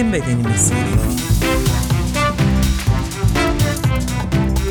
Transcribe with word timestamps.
Bizim 0.00 0.12
Bedenimiz. 0.12 0.72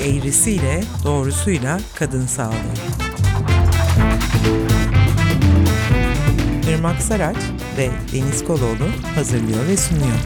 Eğrisiyle, 0.06 0.82
doğrusuyla 1.06 1.80
kadın 1.96 2.26
sağlığı. 2.26 2.54
Irmak 6.70 7.02
Saraç 7.02 7.38
ve 7.78 7.90
Deniz 8.14 8.44
Koloğlu 8.44 8.90
hazırlıyor 9.16 9.68
ve 9.68 9.78
sunuyor. 9.78 10.18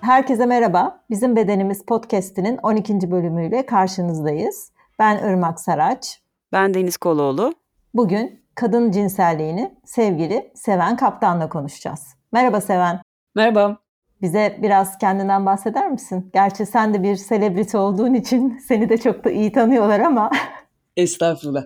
Herkese 0.00 0.46
merhaba. 0.46 1.00
Bizim 1.10 1.36
Bedenimiz 1.36 1.84
podcast'inin 1.84 2.58
12. 2.62 3.10
bölümüyle 3.10 3.66
karşınızdayız. 3.66 4.71
Ben 4.98 5.18
Irmak 5.18 5.60
Saraç. 5.60 6.20
Ben 6.52 6.74
Deniz 6.74 6.96
Koloğlu. 6.96 7.54
Bugün 7.94 8.44
kadın 8.54 8.90
cinselliğini 8.90 9.78
sevgili 9.84 10.52
Seven 10.54 10.96
Kaptan'la 10.96 11.48
konuşacağız. 11.48 12.00
Merhaba 12.32 12.60
Seven. 12.60 13.02
Merhaba. 13.34 13.78
Bize 14.22 14.58
biraz 14.62 14.98
kendinden 14.98 15.46
bahseder 15.46 15.90
misin? 15.90 16.30
Gerçi 16.34 16.66
sen 16.66 16.94
de 16.94 17.02
bir 17.02 17.16
selebriti 17.16 17.76
olduğun 17.76 18.14
için 18.14 18.58
seni 18.68 18.88
de 18.88 18.98
çok 18.98 19.24
da 19.24 19.30
iyi 19.30 19.52
tanıyorlar 19.52 20.00
ama. 20.00 20.30
Estağfurullah. 20.96 21.64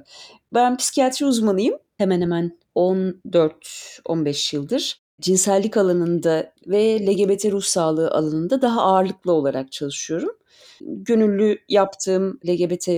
Ben 0.54 0.76
psikiyatri 0.76 1.26
uzmanıyım. 1.26 1.78
Hemen 1.98 2.20
hemen 2.20 2.58
14-15 2.76 4.56
yıldır 4.56 5.06
cinsellik 5.20 5.76
alanında 5.76 6.52
ve 6.66 7.06
LGBT 7.06 7.44
ruh 7.44 7.62
sağlığı 7.62 8.10
alanında 8.10 8.62
daha 8.62 8.82
ağırlıklı 8.82 9.32
olarak 9.32 9.72
çalışıyorum. 9.72 10.30
Gönüllü 10.80 11.58
yaptığım 11.68 12.40
LGBT 12.48 12.88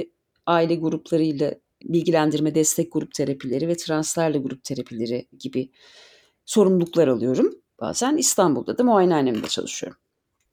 aile 0.49 0.75
gruplarıyla 0.75 1.55
bilgilendirme 1.85 2.55
destek 2.55 2.93
grup 2.93 3.15
terapileri 3.15 3.69
ve 3.69 3.77
translarla 3.77 4.39
grup 4.39 4.65
terapileri 4.65 5.29
gibi 5.39 5.71
sorumluluklar 6.45 7.09
alıyorum. 7.09 7.55
Bazen 7.81 8.17
İstanbul'da 8.17 8.79
da 8.79 8.85
muayenehanemde 8.85 9.49
çalışıyorum. 9.49 9.99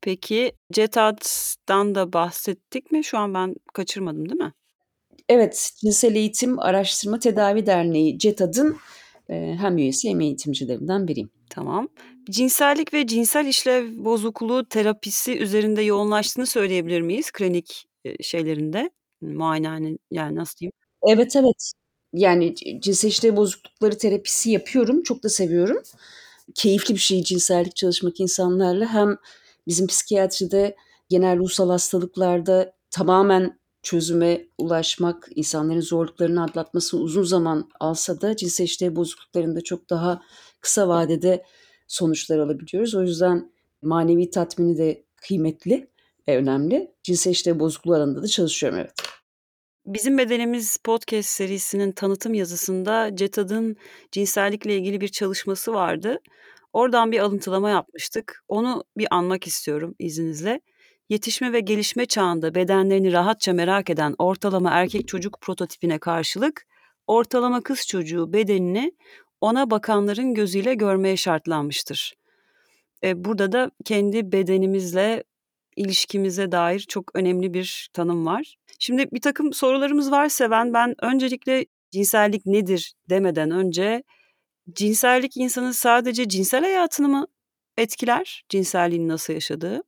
Peki 0.02 0.52
CETAD'dan 0.73 1.96
da 1.96 2.14
bahsettik 2.14 2.92
mi? 2.92 3.04
Şu 3.04 3.18
an 3.18 3.34
ben 3.34 3.56
kaçırmadım 3.73 4.30
değil 4.30 4.42
mi? 4.42 4.54
Evet, 5.30 5.72
Cinsel 5.82 6.16
Eğitim 6.16 6.60
Araştırma 6.60 7.20
Tedavi 7.20 7.66
Derneği 7.66 8.20
CETAD'ın 8.20 8.78
e, 9.30 9.56
hem 9.60 9.78
üyesi 9.78 10.10
hem 10.10 10.22
eğitimcilerinden 10.22 11.08
biriyim. 11.08 11.30
Tamam. 11.50 11.88
Cinsellik 12.30 12.94
ve 12.94 13.08
cinsel 13.08 13.46
işlev 13.46 14.06
bozukluğu 14.06 14.66
terapisi 14.66 15.38
üzerinde 15.38 15.82
yoğunlaştığını 15.82 16.46
söyleyebilir 16.46 17.02
miyiz 17.02 17.32
klinik 17.32 17.86
e, 18.06 18.23
şeylerinde? 18.23 18.90
Muayenehane 19.34 19.98
yani 20.12 20.36
nasıl 20.36 20.58
diyeyim? 20.58 20.73
Evet 21.08 21.36
evet. 21.36 21.72
Yani 22.14 22.56
cinsel 22.81 23.09
işlev 23.09 23.36
bozuklukları 23.36 23.98
terapisi 23.98 24.52
yapıyorum. 24.52 25.04
Çok 25.04 25.23
da 25.23 25.30
seviyorum. 25.30 25.78
Keyifli 26.56 26.94
bir 26.94 27.00
şey 27.00 27.23
cinsellik 27.23 27.76
çalışmak 27.76 28.20
insanlarla. 28.20 28.94
Hem 28.94 29.17
bizim 29.67 29.88
psikiyatride 29.88 30.76
genel 31.09 31.38
ruhsal 31.38 31.70
hastalıklarda 31.70 32.73
tamamen 32.92 33.59
çözüme 33.84 34.48
ulaşmak, 34.58 35.30
insanların 35.36 35.82
zorluklarını 35.82 36.44
atlatması 36.44 36.98
uzun 36.98 37.23
zaman 37.23 37.70
alsa 37.80 38.22
da 38.22 38.36
cinsel 38.36 38.66
işlev 38.66 38.95
bozukluklarında 38.95 39.62
çok 39.62 39.89
daha 39.89 40.22
kısa 40.62 40.88
vadede 40.88 41.44
sonuçlar 41.88 42.39
alabiliyoruz. 42.39 42.95
O 42.95 43.02
yüzden 43.02 43.52
manevi 43.82 44.30
tatmini 44.30 44.78
de 44.78 45.06
kıymetli 45.16 45.88
ve 46.28 46.38
önemli. 46.38 46.92
Cinsel 47.04 47.32
işlev 47.32 47.60
bozukluğu 47.60 47.95
alanında 47.95 48.23
da 48.23 48.28
çalışıyorum 48.28 48.80
evet. 48.80 49.05
Bizim 49.86 50.17
Bedenimiz 50.17 50.78
podcast 50.78 51.30
serisinin 51.30 51.92
tanıtım 51.92 52.33
yazısında 52.33 53.15
CETAD'ın 53.15 53.76
cinsellikle 54.11 54.77
ilgili 54.77 55.02
bir 55.02 55.08
çalışması 55.08 55.73
vardı. 55.73 56.20
Oradan 56.73 57.11
bir 57.11 57.20
alıntılama 57.20 57.70
yapmıştık. 57.70 58.43
Onu 58.48 58.83
bir 58.98 59.08
anmak 59.11 59.48
istiyorum 59.48 59.95
izninizle. 59.99 60.61
Yetişme 61.10 61.54
ve 61.54 61.60
gelişme 61.60 62.05
çağında 62.05 62.55
bedenlerini 62.55 63.14
rahatça 63.14 63.54
merak 63.54 63.89
eden 63.89 64.15
ortalama 64.17 64.71
erkek 64.71 65.08
çocuk 65.08 65.42
prototipine 65.42 65.99
karşılık 65.99 66.65
ortalama 67.08 67.61
kız 67.61 67.87
çocuğu 67.87 68.33
bedenini 68.33 68.92
ona 69.42 69.71
bakanların 69.71 70.33
gözüyle 70.33 70.73
görmeye 70.73 71.17
şartlanmıştır. 71.17 72.14
E, 73.04 73.26
burada 73.26 73.52
da 73.52 73.71
kendi 73.86 74.31
bedenimizle 74.31 75.23
ilişkimize 75.75 76.52
dair 76.52 76.80
çok 76.80 77.15
önemli 77.15 77.53
bir 77.53 77.89
tanım 77.93 78.25
var. 78.25 78.55
Şimdi 78.80 79.08
bir 79.11 79.21
takım 79.21 79.53
sorularımız 79.53 80.11
var 80.11 80.30
Seven. 80.30 80.73
Ben 80.73 80.95
öncelikle 81.02 81.65
cinsellik 81.91 82.45
nedir 82.45 82.93
demeden 83.09 83.52
önce 83.52 84.03
cinsellik 84.73 85.37
insanın 85.37 85.71
sadece 85.71 86.30
cinsel 86.30 86.63
hayatını 86.63 87.09
mı 87.09 87.27
etkiler? 87.77 88.43
Cinselliğini 88.49 89.08
nasıl 89.08 89.33
yaşadığı? 89.33 89.83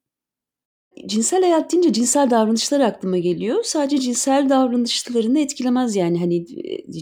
Cinsel 1.05 1.41
hayat 1.41 1.71
deyince 1.71 1.93
cinsel 1.93 2.29
davranışlar 2.29 2.79
aklıma 2.79 3.17
geliyor. 3.17 3.63
Sadece 3.63 3.97
cinsel 3.97 4.49
davranışlarını 4.49 5.39
etkilemez 5.39 5.95
yani 5.95 6.19
hani 6.19 6.45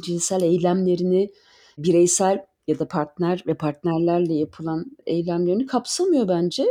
cinsel 0.06 0.42
eylemlerini 0.42 1.30
bireysel 1.78 2.46
ya 2.68 2.80
da 2.80 2.88
partner 2.88 3.44
ve 3.48 3.54
partnerlerle 3.54 4.34
yapılan 4.34 4.86
eylemlerini 5.06 5.66
kapsamıyor 5.66 6.28
bence. 6.28 6.66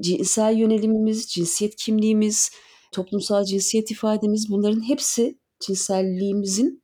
Cinsel 0.00 0.56
yönelimimiz, 0.56 1.28
cinsiyet 1.28 1.76
kimliğimiz, 1.76 2.50
toplumsal 2.92 3.44
cinsiyet 3.44 3.90
ifademiz 3.90 4.50
bunların 4.50 4.88
hepsi 4.88 5.38
cinselliğimizin 5.66 6.82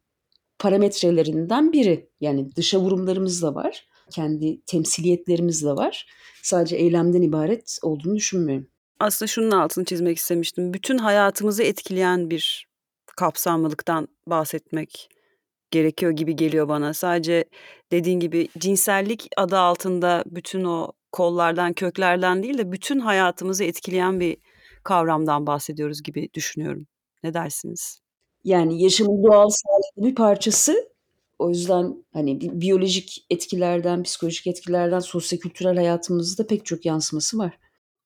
parametrelerinden 0.58 1.72
biri. 1.72 2.10
Yani 2.20 2.56
dışa 2.56 2.80
vurumlarımız 2.80 3.42
da 3.42 3.54
var, 3.54 3.86
kendi 4.10 4.60
temsiliyetlerimiz 4.66 5.64
de 5.64 5.70
var. 5.70 6.06
Sadece 6.42 6.76
eylemden 6.76 7.22
ibaret 7.22 7.78
olduğunu 7.82 8.16
düşünmüyorum. 8.16 8.68
Aslında 9.00 9.26
şunun 9.26 9.50
altını 9.50 9.84
çizmek 9.84 10.16
istemiştim. 10.16 10.74
Bütün 10.74 10.98
hayatımızı 10.98 11.62
etkileyen 11.62 12.30
bir 12.30 12.66
kapsamlılıktan 13.16 14.08
bahsetmek 14.26 15.08
gerekiyor 15.70 16.12
gibi 16.12 16.36
geliyor 16.36 16.68
bana. 16.68 16.94
Sadece 16.94 17.44
dediğin 17.92 18.20
gibi 18.20 18.48
cinsellik 18.58 19.28
adı 19.36 19.58
altında 19.58 20.24
bütün 20.26 20.64
o 20.64 20.92
kollardan, 21.16 21.72
köklerden 21.72 22.42
değil 22.42 22.58
de 22.58 22.72
bütün 22.72 22.98
hayatımızı 22.98 23.64
etkileyen 23.64 24.20
bir 24.20 24.36
kavramdan 24.82 25.46
bahsediyoruz 25.46 26.02
gibi 26.02 26.28
düşünüyorum. 26.34 26.86
Ne 27.22 27.34
dersiniz? 27.34 28.00
Yani 28.44 28.82
yaşamın 28.82 29.24
doğal 29.24 29.48
sağlıklı 29.48 30.10
bir 30.10 30.14
parçası. 30.14 30.88
O 31.38 31.48
yüzden 31.48 32.04
hani 32.12 32.40
biyolojik 32.40 33.26
etkilerden, 33.30 34.02
psikolojik 34.02 34.46
etkilerden 34.46 34.98
sosyokültürel 34.98 35.76
hayatımızda 35.76 36.46
pek 36.46 36.66
çok 36.66 36.86
yansıması 36.86 37.38
var. 37.38 37.58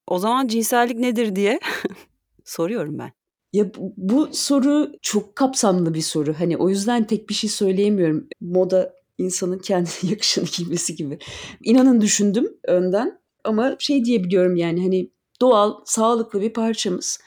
O 0.06 0.18
zaman 0.18 0.46
cinsellik 0.46 0.98
nedir 0.98 1.36
diye 1.36 1.60
soruyorum 2.44 2.98
ben. 2.98 3.12
Ya 3.52 3.74
bu, 3.74 3.94
bu 3.96 4.28
soru 4.32 4.92
çok 5.02 5.36
kapsamlı 5.36 5.94
bir 5.94 6.02
soru. 6.02 6.34
Hani 6.34 6.56
o 6.56 6.68
yüzden 6.68 7.06
tek 7.06 7.28
bir 7.28 7.34
şey 7.34 7.50
söyleyemiyorum. 7.50 8.28
Moda 8.40 8.99
insanın 9.20 9.58
kendine 9.58 9.94
yakışanı 10.10 10.46
giymesi 10.56 10.96
gibi. 10.96 11.18
İnanın 11.64 12.00
düşündüm 12.00 12.56
önden 12.64 13.20
ama 13.44 13.76
şey 13.78 14.04
diyebiliyorum 14.04 14.56
yani 14.56 14.82
hani 14.82 15.10
doğal, 15.40 15.74
sağlıklı 15.84 16.40
bir 16.40 16.52
parçamız. 16.52 17.18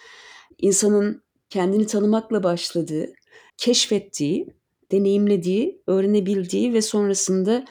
İnsanın 0.57 1.23
kendini 1.49 1.87
tanımakla 1.87 2.43
başladığı, 2.43 3.13
keşfettiği, 3.57 4.47
deneyimlediği, 4.91 5.81
öğrenebildiği 5.87 6.73
ve 6.73 6.81
sonrasında 6.81 7.65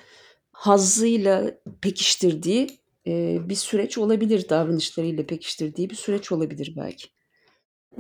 hazzıyla 0.53 1.55
pekiştirdiği 1.81 2.67
e, 3.07 3.39
bir 3.49 3.55
süreç 3.55 3.99
olabilir. 3.99 4.49
Davranışlarıyla 4.49 5.27
pekiştirdiği 5.27 5.91
bir 5.91 5.95
süreç 5.95 6.33
olabilir 6.33 6.75
belki. 6.77 7.09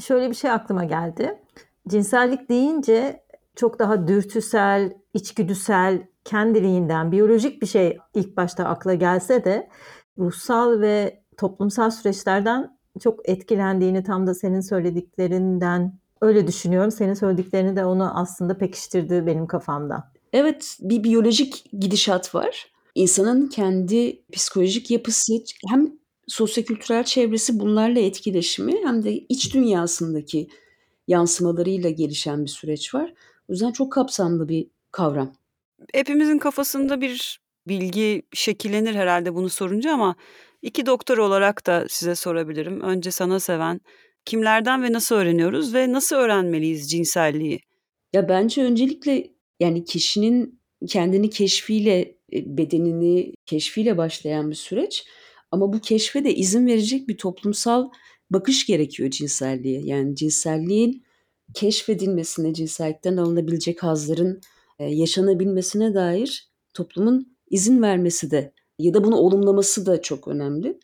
Şöyle 0.00 0.30
bir 0.30 0.34
şey 0.34 0.50
aklıma 0.50 0.84
geldi. 0.84 1.38
Cinsellik 1.88 2.48
deyince 2.48 3.24
çok 3.56 3.78
daha 3.78 4.08
dürtüsel, 4.08 4.92
içgüdüsel, 5.14 6.06
kendiliğinden 6.24 7.12
biyolojik 7.12 7.62
bir 7.62 7.66
şey 7.66 7.98
ilk 8.14 8.36
başta 8.36 8.64
akla 8.64 8.94
gelse 8.94 9.44
de 9.44 9.68
ruhsal 10.18 10.80
ve 10.80 11.22
toplumsal 11.36 11.90
süreçlerden 11.90 12.78
çok 13.00 13.28
etkilendiğini 13.28 14.02
tam 14.02 14.26
da 14.26 14.34
senin 14.34 14.60
söylediklerinden 14.60 15.98
öyle 16.20 16.46
düşünüyorum. 16.46 16.90
Senin 16.90 17.14
söylediklerini 17.14 17.76
de 17.76 17.84
onu 17.84 18.18
aslında 18.18 18.58
pekiştirdi 18.58 19.26
benim 19.26 19.46
kafamda. 19.46 20.12
Evet, 20.32 20.78
bir 20.80 21.04
biyolojik 21.04 21.64
gidişat 21.80 22.34
var. 22.34 22.72
İnsanın 22.94 23.48
kendi 23.48 24.22
psikolojik 24.32 24.90
yapısı 24.90 25.32
hem 25.70 25.92
sosyokültürel 26.28 27.04
çevresi 27.04 27.60
bunlarla 27.60 28.00
etkileşimi 28.00 28.74
hem 28.84 29.04
de 29.04 29.12
iç 29.12 29.54
dünyasındaki 29.54 30.48
yansımalarıyla 31.08 31.90
gelişen 31.90 32.44
bir 32.44 32.50
süreç 32.50 32.94
var. 32.94 33.14
O 33.48 33.52
yüzden 33.52 33.72
çok 33.72 33.92
kapsamlı 33.92 34.48
bir 34.48 34.66
kavram. 34.90 35.32
Hepimizin 35.94 36.38
kafasında 36.38 37.00
bir 37.00 37.40
bilgi 37.68 38.22
şekillenir 38.32 38.94
herhalde 38.94 39.34
bunu 39.34 39.48
sorunca 39.48 39.92
ama 39.92 40.16
iki 40.62 40.86
doktor 40.86 41.18
olarak 41.18 41.66
da 41.66 41.86
size 41.88 42.14
sorabilirim. 42.14 42.80
Önce 42.80 43.10
sana 43.10 43.40
seven 43.40 43.80
Kimlerden 44.24 44.82
ve 44.82 44.92
nasıl 44.92 45.14
öğreniyoruz 45.14 45.74
ve 45.74 45.92
nasıl 45.92 46.16
öğrenmeliyiz 46.16 46.90
cinselliği? 46.90 47.60
Ya 48.12 48.28
bence 48.28 48.62
öncelikle 48.62 49.30
yani 49.60 49.84
kişinin 49.84 50.60
kendini 50.88 51.30
keşfiyle, 51.30 51.98
e, 52.32 52.56
bedenini 52.56 53.34
keşfiyle 53.46 53.96
başlayan 53.96 54.50
bir 54.50 54.54
süreç. 54.54 55.04
Ama 55.50 55.72
bu 55.72 55.80
keşfe 55.80 56.24
de 56.24 56.34
izin 56.34 56.66
verecek 56.66 57.08
bir 57.08 57.16
toplumsal 57.16 57.90
bakış 58.30 58.66
gerekiyor 58.66 59.10
cinselliğe. 59.10 59.80
Yani 59.84 60.16
cinselliğin 60.16 61.04
keşfedilmesine, 61.54 62.54
cinsellikten 62.54 63.16
alınabilecek 63.16 63.82
hazların 63.82 64.40
yaşanabilmesine 64.78 65.94
dair 65.94 66.48
toplumun 66.74 67.36
izin 67.50 67.82
vermesi 67.82 68.30
de 68.30 68.52
ya 68.78 68.94
da 68.94 69.04
bunu 69.04 69.16
olumlaması 69.16 69.86
da 69.86 70.02
çok 70.02 70.28
önemli. 70.28 70.78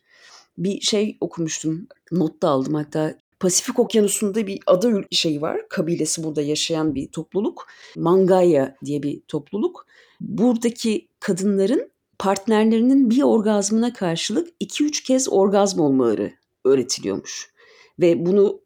Bir 0.59 0.81
şey 0.81 1.17
okumuştum, 1.21 1.87
not 2.13 2.43
da 2.43 2.49
aldım 2.49 2.75
hatta. 2.75 3.15
Pasifik 3.41 3.79
Okyanusu'nda 3.79 4.47
bir 4.47 4.61
ada 4.67 5.03
şey 5.11 5.43
var, 5.43 5.69
kabilesi 5.69 6.25
burada 6.25 6.43
yaşayan 6.43 6.95
bir 6.95 7.09
topluluk. 7.13 7.67
Mangaya 7.97 8.77
diye 8.85 9.03
bir 9.03 9.21
topluluk. 9.29 9.87
Buradaki 10.21 11.09
kadınların 11.21 11.91
partnerlerinin 12.19 13.11
bir 13.11 13.23
orgazmına 13.23 13.93
karşılık 13.93 14.49
2-3 14.61 15.05
kez 15.05 15.29
orgazm 15.33 15.81
olmaları 15.81 16.33
öğretiliyormuş. 16.65 17.53
Ve 18.01 18.27
bunu 18.27 18.61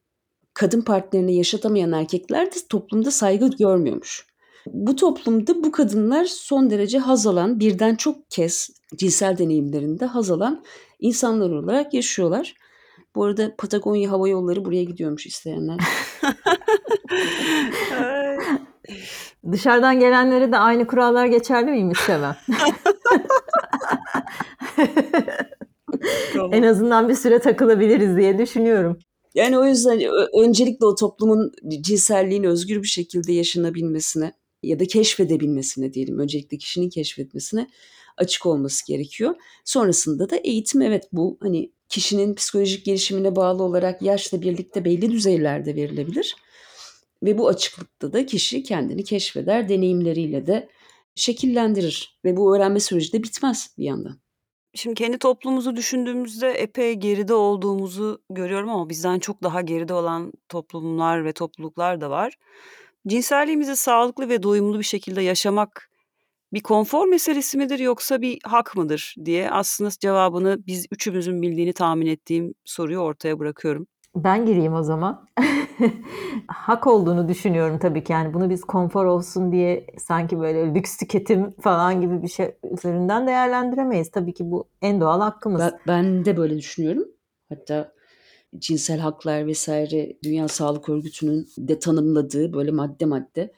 kadın 0.54 0.80
partnerine 0.80 1.32
yaşatamayan 1.32 1.92
erkekler 1.92 2.46
de 2.46 2.56
toplumda 2.68 3.10
saygı 3.10 3.50
görmüyormuş. 3.50 4.26
Bu 4.66 4.96
toplumda 4.96 5.64
bu 5.64 5.72
kadınlar 5.72 6.24
son 6.24 6.70
derece 6.70 6.98
haz 6.98 7.26
alan, 7.26 7.60
birden 7.60 7.94
çok 7.94 8.30
kez 8.30 8.70
cinsel 8.96 9.38
deneyimlerinde 9.38 10.06
haz 10.06 10.30
alan 10.30 10.64
insanlar 11.00 11.50
olarak 11.50 11.94
yaşıyorlar. 11.94 12.54
Bu 13.14 13.24
arada 13.24 13.56
Patagonya 13.58 14.10
Hava 14.10 14.28
Yolları 14.28 14.64
buraya 14.64 14.84
gidiyormuş 14.84 15.26
isteyenler. 15.26 15.80
Dışarıdan 19.52 20.00
gelenlere 20.00 20.52
de 20.52 20.56
aynı 20.56 20.86
kurallar 20.86 21.26
geçerli 21.26 21.70
miymiş 21.70 21.98
Seven? 21.98 22.36
en 26.52 26.62
azından 26.62 27.08
bir 27.08 27.14
süre 27.14 27.38
takılabiliriz 27.38 28.16
diye 28.16 28.38
düşünüyorum. 28.38 28.98
Yani 29.34 29.58
o 29.58 29.64
yüzden 29.64 30.00
öncelikle 30.44 30.86
o 30.86 30.94
toplumun 30.94 31.52
cinselliğin 31.80 32.44
özgür 32.44 32.82
bir 32.82 32.88
şekilde 32.88 33.32
yaşanabilmesine 33.32 34.32
ya 34.62 34.80
da 34.80 34.84
keşfedebilmesine 34.84 35.92
diyelim. 35.92 36.18
Öncelikle 36.18 36.58
kişinin 36.58 36.90
keşfetmesine 36.90 37.66
açık 38.16 38.46
olması 38.46 38.86
gerekiyor. 38.86 39.34
Sonrasında 39.64 40.30
da 40.30 40.36
eğitim 40.36 40.82
evet 40.82 41.08
bu 41.12 41.38
hani 41.40 41.72
kişinin 41.88 42.34
psikolojik 42.34 42.84
gelişimine 42.84 43.36
bağlı 43.36 43.62
olarak 43.62 44.02
yaşla 44.02 44.42
birlikte 44.42 44.84
belli 44.84 45.10
düzeylerde 45.10 45.76
verilebilir. 45.76 46.36
Ve 47.22 47.38
bu 47.38 47.48
açıklıkta 47.48 48.12
da 48.12 48.26
kişi 48.26 48.62
kendini 48.62 49.04
keşfeder, 49.04 49.68
deneyimleriyle 49.68 50.46
de 50.46 50.68
şekillendirir. 51.14 52.20
Ve 52.24 52.36
bu 52.36 52.56
öğrenme 52.56 52.80
süreci 52.80 53.12
de 53.12 53.22
bitmez 53.22 53.74
bir 53.78 53.84
yandan. 53.84 54.20
Şimdi 54.74 54.94
kendi 54.94 55.18
toplumumuzu 55.18 55.76
düşündüğümüzde 55.76 56.50
epey 56.50 56.94
geride 56.94 57.34
olduğumuzu 57.34 58.22
görüyorum 58.30 58.70
ama 58.70 58.88
bizden 58.88 59.18
çok 59.18 59.42
daha 59.42 59.60
geride 59.60 59.94
olan 59.94 60.32
toplumlar 60.48 61.24
ve 61.24 61.32
topluluklar 61.32 62.00
da 62.00 62.10
var. 62.10 62.34
Cinselliğimizi 63.08 63.76
sağlıklı 63.76 64.28
ve 64.28 64.42
doyumlu 64.42 64.78
bir 64.78 64.84
şekilde 64.84 65.22
yaşamak 65.22 65.90
bir 66.52 66.60
konfor 66.60 67.08
meselesi 67.08 67.58
midir 67.58 67.78
yoksa 67.78 68.20
bir 68.20 68.38
hak 68.44 68.76
mıdır 68.76 69.14
diye 69.24 69.50
aslında 69.50 69.90
cevabını 70.00 70.58
biz 70.66 70.86
üçümüzün 70.90 71.42
bildiğini 71.42 71.72
tahmin 71.72 72.06
ettiğim 72.06 72.54
soruyu 72.64 72.98
ortaya 72.98 73.38
bırakıyorum. 73.38 73.86
Ben 74.16 74.46
gireyim 74.46 74.74
o 74.74 74.82
zaman. 74.82 75.28
Hak 76.48 76.86
olduğunu 76.86 77.28
düşünüyorum 77.28 77.78
tabii 77.78 78.04
ki. 78.04 78.12
Yani 78.12 78.34
bunu 78.34 78.50
biz 78.50 78.60
konfor 78.64 79.04
olsun 79.04 79.52
diye 79.52 79.86
sanki 79.98 80.40
böyle 80.40 80.74
lüks 80.74 80.96
tüketim 80.96 81.54
falan 81.60 82.00
gibi 82.00 82.22
bir 82.22 82.28
şey 82.28 82.54
üzerinden 82.72 83.26
değerlendiremeyiz. 83.26 84.10
Tabii 84.10 84.34
ki 84.34 84.50
bu 84.50 84.68
en 84.82 85.00
doğal 85.00 85.20
hakkımız. 85.20 85.60
Ben, 85.60 85.78
ben 85.88 86.24
de 86.24 86.36
böyle 86.36 86.58
düşünüyorum. 86.58 87.04
Hatta 87.48 87.92
cinsel 88.58 88.98
haklar 88.98 89.46
vesaire 89.46 90.16
Dünya 90.24 90.48
Sağlık 90.48 90.88
Örgütü'nün 90.88 91.48
de 91.58 91.78
tanımladığı 91.78 92.52
böyle 92.52 92.70
madde 92.70 93.04
madde 93.04 93.52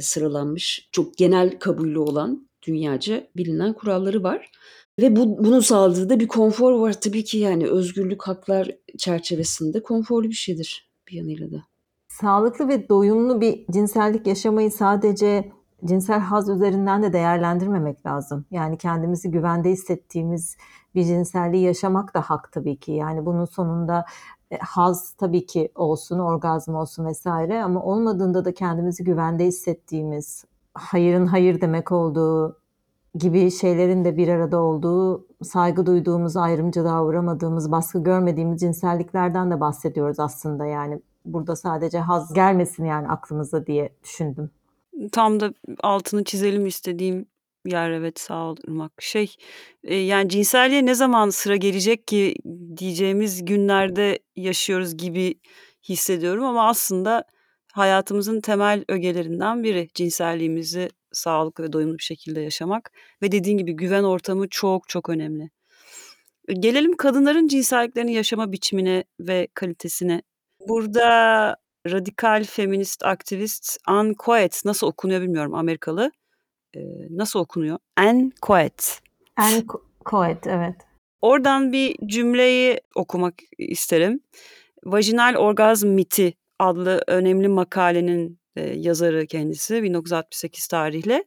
sıralanmış 0.00 0.88
çok 0.92 1.16
genel 1.16 1.58
kabulü 1.58 1.98
olan 1.98 2.48
dünyaca 2.66 3.26
bilinen 3.36 3.72
kuralları 3.72 4.22
var. 4.22 4.50
Ve 5.00 5.16
bu, 5.16 5.44
bunun 5.44 5.60
sağladığı 5.60 6.08
da 6.08 6.20
bir 6.20 6.28
konfor 6.28 6.72
var 6.72 7.00
tabii 7.00 7.24
ki 7.24 7.38
yani 7.38 7.68
özgürlük 7.68 8.22
haklar 8.22 8.70
çerçevesinde 8.98 9.82
konforlu 9.82 10.28
bir 10.28 10.34
şeydir 10.34 10.90
bir 11.08 11.16
yanıyla 11.16 11.50
da. 11.50 11.62
Sağlıklı 12.08 12.68
ve 12.68 12.88
doyumlu 12.88 13.40
bir 13.40 13.66
cinsellik 13.72 14.26
yaşamayı 14.26 14.70
sadece 14.70 15.52
cinsel 15.84 16.20
haz 16.20 16.48
üzerinden 16.48 17.02
de 17.02 17.12
değerlendirmemek 17.12 18.06
lazım. 18.06 18.46
Yani 18.50 18.78
kendimizi 18.78 19.30
güvende 19.30 19.70
hissettiğimiz 19.70 20.56
bir 20.94 21.04
cinselliği 21.04 21.64
yaşamak 21.64 22.14
da 22.14 22.20
hak 22.20 22.52
tabii 22.52 22.76
ki. 22.76 22.92
Yani 22.92 23.26
bunun 23.26 23.44
sonunda 23.44 24.04
e, 24.50 24.58
haz 24.58 25.12
tabii 25.12 25.46
ki 25.46 25.72
olsun, 25.74 26.18
orgazm 26.18 26.74
olsun 26.74 27.06
vesaire 27.06 27.62
ama 27.62 27.82
olmadığında 27.82 28.44
da 28.44 28.54
kendimizi 28.54 29.04
güvende 29.04 29.44
hissettiğimiz, 29.44 30.44
hayırın 30.74 31.26
hayır 31.26 31.60
demek 31.60 31.92
olduğu 31.92 32.56
gibi 33.14 33.50
şeylerin 33.50 34.04
de 34.04 34.16
bir 34.16 34.28
arada 34.28 34.58
olduğu, 34.58 35.26
saygı 35.42 35.86
duyduğumuz, 35.86 36.36
ayrımcılığa 36.36 37.04
uğramadığımız, 37.04 37.72
baskı 37.72 38.02
görmediğimiz 38.02 38.60
cinselliklerden 38.60 39.50
de 39.50 39.60
bahsediyoruz 39.60 40.20
aslında. 40.20 40.66
Yani 40.66 41.00
burada 41.24 41.56
sadece 41.56 41.98
haz 41.98 42.32
gelmesin 42.32 42.84
yani 42.84 43.08
aklımıza 43.08 43.66
diye 43.66 43.88
düşündüm. 44.04 44.50
Tam 45.12 45.40
da 45.40 45.54
altını 45.82 46.24
çizelim 46.24 46.66
istediğim 46.66 47.26
yer 47.66 47.90
evet 47.90 48.20
sağ 48.20 48.44
ol 48.44 48.56
Irmak. 48.64 48.92
Şey 49.02 49.34
e, 49.84 49.94
yani 49.94 50.28
cinselliğe 50.28 50.86
ne 50.86 50.94
zaman 50.94 51.30
sıra 51.30 51.56
gelecek 51.56 52.06
ki 52.06 52.34
diyeceğimiz 52.76 53.44
günlerde 53.44 54.18
yaşıyoruz 54.36 54.96
gibi 54.96 55.34
hissediyorum 55.88 56.44
ama 56.44 56.68
aslında 56.68 57.24
hayatımızın 57.72 58.40
temel 58.40 58.84
ögelerinden 58.88 59.62
biri 59.62 59.88
cinselliğimizi 59.94 60.88
sağlıklı 61.12 61.64
ve 61.64 61.72
doyumlu 61.72 61.98
bir 61.98 62.02
şekilde 62.02 62.40
yaşamak 62.40 62.92
ve 63.22 63.32
dediğin 63.32 63.58
gibi 63.58 63.72
güven 63.72 64.02
ortamı 64.02 64.48
çok 64.48 64.88
çok 64.88 65.08
önemli. 65.08 65.50
E, 66.48 66.52
gelelim 66.52 66.96
kadınların 66.96 67.48
cinselliklerini 67.48 68.12
yaşama 68.14 68.52
biçimine 68.52 69.04
ve 69.20 69.48
kalitesine. 69.54 70.22
Burada 70.68 71.56
radikal 71.90 72.44
feminist 72.44 73.04
aktivist 73.04 73.78
Anne 73.86 74.14
Coet 74.18 74.62
nasıl 74.64 74.86
okunuyor 74.86 75.20
bilmiyorum 75.20 75.54
Amerikalı. 75.54 76.10
Ee, 76.76 77.06
nasıl 77.10 77.40
okunuyor? 77.40 77.78
Anne 77.96 78.30
Coet. 78.42 79.00
Anne 79.36 79.64
Coet 80.06 80.46
evet. 80.46 80.74
Oradan 81.22 81.72
bir 81.72 81.96
cümleyi 82.06 82.80
okumak 82.94 83.34
isterim. 83.58 84.20
Vajinal 84.84 85.34
orgazm 85.36 85.88
miti 85.88 86.34
adlı 86.58 87.02
önemli 87.06 87.48
makalenin 87.48 88.38
e, 88.56 88.62
yazarı 88.62 89.26
kendisi 89.26 89.82
1968 89.82 90.66
tarihli. 90.66 91.24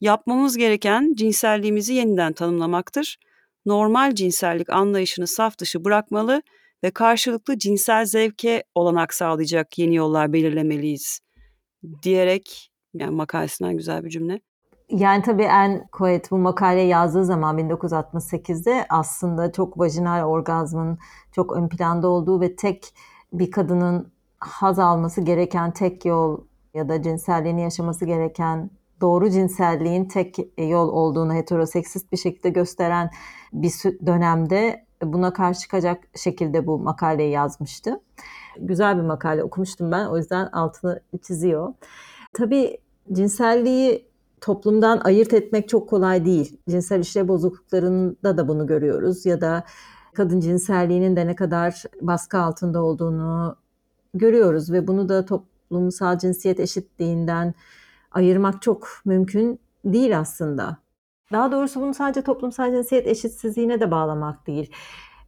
Yapmamız 0.00 0.56
gereken 0.56 1.14
cinselliğimizi 1.14 1.94
yeniden 1.94 2.32
tanımlamaktır. 2.32 3.18
Normal 3.66 4.14
cinsellik 4.14 4.70
anlayışını 4.70 5.26
saf 5.26 5.58
dışı 5.58 5.84
bırakmalı 5.84 6.42
ve 6.84 6.90
karşılıklı 6.90 7.58
cinsel 7.58 8.04
zevke 8.04 8.64
olanak 8.74 9.14
sağlayacak 9.14 9.78
yeni 9.78 9.94
yollar 9.94 10.32
belirlemeliyiz 10.32 11.20
diyerek 12.02 12.70
yani 12.94 13.14
makalesinden 13.14 13.76
güzel 13.76 14.04
bir 14.04 14.10
cümle. 14.10 14.40
Yani 14.90 15.22
tabii 15.22 15.42
en 15.42 15.88
Coet 15.92 16.30
bu 16.30 16.38
makale 16.38 16.80
yazdığı 16.80 17.24
zaman 17.24 17.58
1968'de 17.58 18.86
aslında 18.88 19.52
çok 19.52 19.78
vajinal 19.78 20.24
orgazmın 20.24 20.98
çok 21.32 21.56
ön 21.56 21.68
planda 21.68 22.08
olduğu 22.08 22.40
ve 22.40 22.56
tek 22.56 22.94
bir 23.32 23.50
kadının 23.50 24.12
haz 24.38 24.78
alması 24.78 25.20
gereken 25.20 25.70
tek 25.70 26.04
yol 26.04 26.40
ya 26.74 26.88
da 26.88 27.02
cinselliğini 27.02 27.62
yaşaması 27.62 28.04
gereken 28.04 28.70
doğru 29.00 29.30
cinselliğin 29.30 30.04
tek 30.04 30.36
yol 30.58 30.88
olduğunu 30.88 31.34
heteroseksist 31.34 32.12
bir 32.12 32.16
şekilde 32.16 32.50
gösteren 32.50 33.10
bir 33.52 33.72
dönemde 34.06 34.86
buna 35.02 35.32
karşı 35.32 35.60
çıkacak 35.60 36.04
şekilde 36.16 36.66
bu 36.66 36.78
makaleyi 36.78 37.30
yazmıştı. 37.30 38.00
Güzel 38.58 38.96
bir 38.96 39.02
makale 39.02 39.44
okumuştum 39.44 39.92
ben 39.92 40.06
o 40.06 40.16
yüzden 40.16 40.46
altını 40.46 41.00
çiziyor. 41.22 41.74
Tabii 42.32 42.78
cinselliği 43.12 44.09
toplumdan 44.40 45.00
ayırt 45.04 45.34
etmek 45.34 45.68
çok 45.68 45.88
kolay 45.88 46.24
değil. 46.24 46.60
Cinsel 46.68 47.00
işlev 47.00 47.28
bozukluklarında 47.28 48.36
da 48.36 48.48
bunu 48.48 48.66
görüyoruz 48.66 49.26
ya 49.26 49.40
da 49.40 49.64
kadın 50.14 50.40
cinselliğinin 50.40 51.16
de 51.16 51.26
ne 51.26 51.34
kadar 51.34 51.82
baskı 52.00 52.38
altında 52.38 52.82
olduğunu 52.82 53.56
görüyoruz 54.14 54.72
ve 54.72 54.86
bunu 54.86 55.08
da 55.08 55.24
toplumsal 55.24 56.18
cinsiyet 56.18 56.60
eşitliğinden 56.60 57.54
ayırmak 58.12 58.62
çok 58.62 58.88
mümkün 59.04 59.60
değil 59.84 60.18
aslında. 60.18 60.76
Daha 61.32 61.52
doğrusu 61.52 61.80
bunu 61.80 61.94
sadece 61.94 62.22
toplumsal 62.22 62.72
cinsiyet 62.72 63.06
eşitsizliğine 63.06 63.80
de 63.80 63.90
bağlamak 63.90 64.46
değil. 64.46 64.72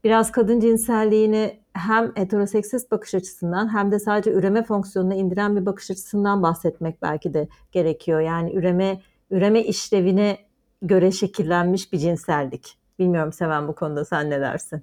Biraz 0.04 0.32
kadın 0.32 0.60
cinselliğini 0.60 1.60
hem 1.72 2.12
heteroseksist 2.16 2.90
bakış 2.90 3.14
açısından 3.14 3.74
hem 3.74 3.92
de 3.92 3.98
sadece 3.98 4.32
üreme 4.32 4.62
fonksiyonuna 4.62 5.14
indiren 5.14 5.56
bir 5.56 5.66
bakış 5.66 5.90
açısından 5.90 6.42
bahsetmek 6.42 7.02
belki 7.02 7.34
de 7.34 7.48
gerekiyor. 7.72 8.20
Yani 8.20 8.54
üreme 8.54 9.02
üreme 9.30 9.62
işlevine 9.62 10.38
göre 10.82 11.12
şekillenmiş 11.12 11.92
bir 11.92 11.98
cinsellik. 11.98 12.78
Bilmiyorum 12.98 13.32
Seven 13.32 13.68
bu 13.68 13.74
konuda 13.74 14.04
sen 14.04 14.30
ne 14.30 14.40
dersin? 14.40 14.82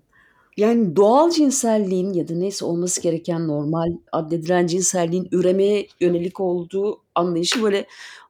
Yani 0.57 0.95
doğal 0.95 1.29
cinselliğin 1.29 2.13
ya 2.13 2.27
da 2.27 2.33
neyse 2.33 2.65
olması 2.65 3.01
gereken 3.01 3.47
normal 3.47 3.91
addedilen 4.11 4.67
cinselliğin 4.67 5.27
üremeye 5.31 5.88
yönelik 5.99 6.39
olduğu 6.39 7.01
anlayışı 7.15 7.63
böyle 7.63 7.85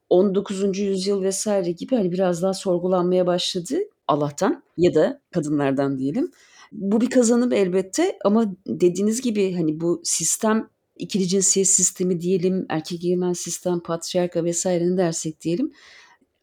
19. 0.10 0.80
yüzyıl 0.80 1.24
vesaire 1.24 1.72
gibi 1.72 1.96
hani 1.96 2.12
biraz 2.12 2.42
daha 2.44 2.54
sorgulanmaya 2.54 3.28
başladı 3.28 3.76
Allah'tan 4.08 4.64
ya 4.78 4.96
da 4.96 5.22
kadınlardan 5.32 6.00
diyelim. 6.00 6.32
Bu 6.72 7.02
bir 7.02 7.10
kazanım 7.10 7.54
elbette 7.54 8.18
ama 8.26 8.56
dediğiniz 8.68 9.22
gibi 9.22 9.54
hani 9.54 9.80
bu 9.80 10.02
sistem 10.04 10.70
ikili 10.98 11.28
cinsiyet 11.28 11.68
sistemi 11.68 12.22
diyelim, 12.22 12.66
erkek 12.70 13.06
egemen 13.06 13.34
sistem, 13.34 13.80
patriarka 13.80 14.44
vesaire 14.44 14.92
ne 14.92 14.98
dersek 14.98 15.42
diyelim. 15.42 15.72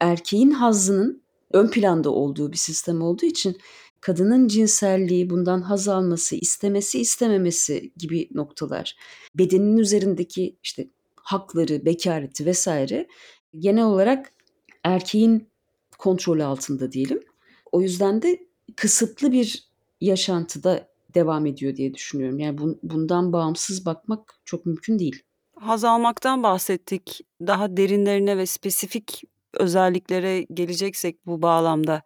Erkeğin 0.00 0.50
hazzının 0.50 1.22
ön 1.52 1.68
planda 1.70 2.10
olduğu 2.10 2.52
bir 2.52 2.56
sistem 2.56 3.02
olduğu 3.02 3.26
için 3.26 3.56
kadının 4.00 4.48
cinselliği, 4.48 5.30
bundan 5.30 5.62
haz 5.62 5.88
alması, 5.88 6.36
istemesi, 6.36 7.00
istememesi 7.00 7.92
gibi 7.96 8.28
noktalar, 8.34 8.96
bedeninin 9.34 9.76
üzerindeki 9.76 10.56
işte 10.62 10.90
hakları, 11.16 11.84
bekareti 11.84 12.46
vesaire 12.46 13.08
genel 13.58 13.84
olarak 13.84 14.32
erkeğin 14.84 15.48
kontrolü 15.98 16.44
altında 16.44 16.92
diyelim. 16.92 17.20
O 17.72 17.80
yüzden 17.80 18.22
de 18.22 18.46
kısıtlı 18.76 19.32
bir 19.32 19.70
yaşantıda 20.00 20.88
devam 21.14 21.46
ediyor 21.46 21.76
diye 21.76 21.94
düşünüyorum. 21.94 22.38
Yani 22.38 22.58
bun, 22.58 22.78
bundan 22.82 23.32
bağımsız 23.32 23.86
bakmak 23.86 24.40
çok 24.44 24.66
mümkün 24.66 24.98
değil. 24.98 25.22
Haz 25.56 25.84
almaktan 25.84 26.42
bahsettik. 26.42 27.20
Daha 27.40 27.76
derinlerine 27.76 28.36
ve 28.36 28.46
spesifik 28.46 29.22
özelliklere 29.54 30.42
geleceksek 30.42 31.26
bu 31.26 31.42
bağlamda 31.42 32.02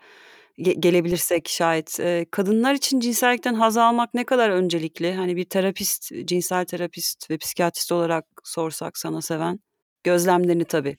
ge- 0.58 0.80
gelebilirsek 0.80 1.48
şayet 1.48 2.00
e, 2.00 2.26
kadınlar 2.30 2.74
için 2.74 3.00
cinsellikten 3.00 3.54
haz 3.54 3.76
almak 3.76 4.14
ne 4.14 4.24
kadar 4.24 4.50
öncelikli? 4.50 5.12
Hani 5.12 5.36
bir 5.36 5.44
terapist, 5.44 6.12
cinsel 6.24 6.64
terapist 6.64 7.30
ve 7.30 7.38
psikiyatrist 7.38 7.92
olarak 7.92 8.24
sorsak 8.44 8.98
sana 8.98 9.22
seven 9.22 9.60
gözlemlerini 10.04 10.64
tabii. 10.64 10.96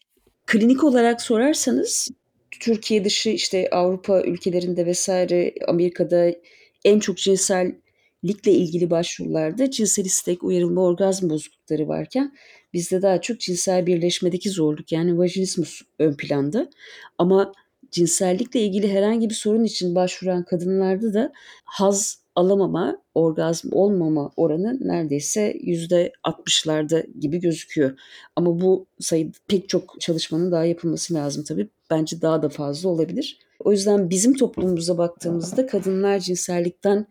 Klinik 0.48 0.83
olarak 0.83 1.21
sorarsanız 1.21 2.07
Türkiye 2.60 3.05
dışı 3.05 3.29
işte 3.29 3.69
Avrupa 3.71 4.21
ülkelerinde 4.21 4.86
vesaire 4.86 5.53
Amerika'da 5.67 6.31
en 6.86 7.00
çok 7.00 7.18
cinsellikle 7.18 8.52
ilgili 8.52 8.90
başvurularda 8.90 9.72
cinsel 9.72 10.06
istek, 10.06 10.44
uyarılma, 10.44 10.82
orgazm 10.82 11.30
bozuklukları 11.30 11.88
varken 11.88 12.34
bizde 12.74 13.02
daha 13.02 13.22
çok 13.22 13.40
cinsel 13.40 13.86
birleşmedeki 13.86 14.50
zorluk 14.50 14.92
yani 14.92 15.18
vajinismus 15.18 15.82
ön 16.00 16.14
planda. 16.18 16.70
Ama 17.18 17.54
cinsellikle 17.92 18.62
ilgili 18.62 18.94
herhangi 18.94 19.30
bir 19.30 19.36
sorun 19.36 19.64
için 19.64 19.96
başvuran 19.96 20.44
kadınlarda 20.44 21.14
da 21.14 21.32
haz 21.66 22.21
alamama, 22.36 22.98
orgazm 23.16 23.70
olmama 23.72 24.32
oranı 24.38 24.78
neredeyse 24.82 25.58
yüzde 25.62 26.12
60'larda 26.24 27.20
gibi 27.20 27.40
gözüküyor. 27.40 28.00
Ama 28.36 28.62
bu 28.62 28.86
sayı 29.00 29.32
pek 29.48 29.70
çok 29.70 30.02
çalışmanın 30.02 30.52
daha 30.52 30.66
yapılması 30.66 31.14
lazım 31.14 31.44
tabii. 31.44 31.68
Bence 31.90 32.22
daha 32.22 32.42
da 32.42 32.50
fazla 32.50 32.90
olabilir. 32.90 33.40
O 33.60 33.72
yüzden 33.72 34.10
bizim 34.10 34.34
toplumumuza 34.34 34.98
baktığımızda 34.98 35.68
kadınlar 35.68 36.20
cinsellikten 36.20 37.08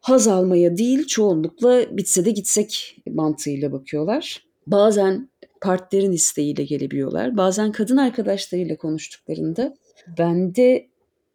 haz 0.00 0.28
almaya 0.28 0.76
değil 0.76 1.06
çoğunlukla 1.06 1.96
bitse 1.96 2.24
de 2.24 2.30
gitsek 2.30 2.96
mantığıyla 3.06 3.72
bakıyorlar. 3.72 4.44
Bazen 4.66 5.28
partnerin 5.60 6.12
isteğiyle 6.12 6.64
gelebiliyorlar. 6.64 7.36
Bazen 7.36 7.72
kadın 7.72 7.96
arkadaşlarıyla 7.96 8.76
konuştuklarında 8.76 9.74
bende 10.18 10.88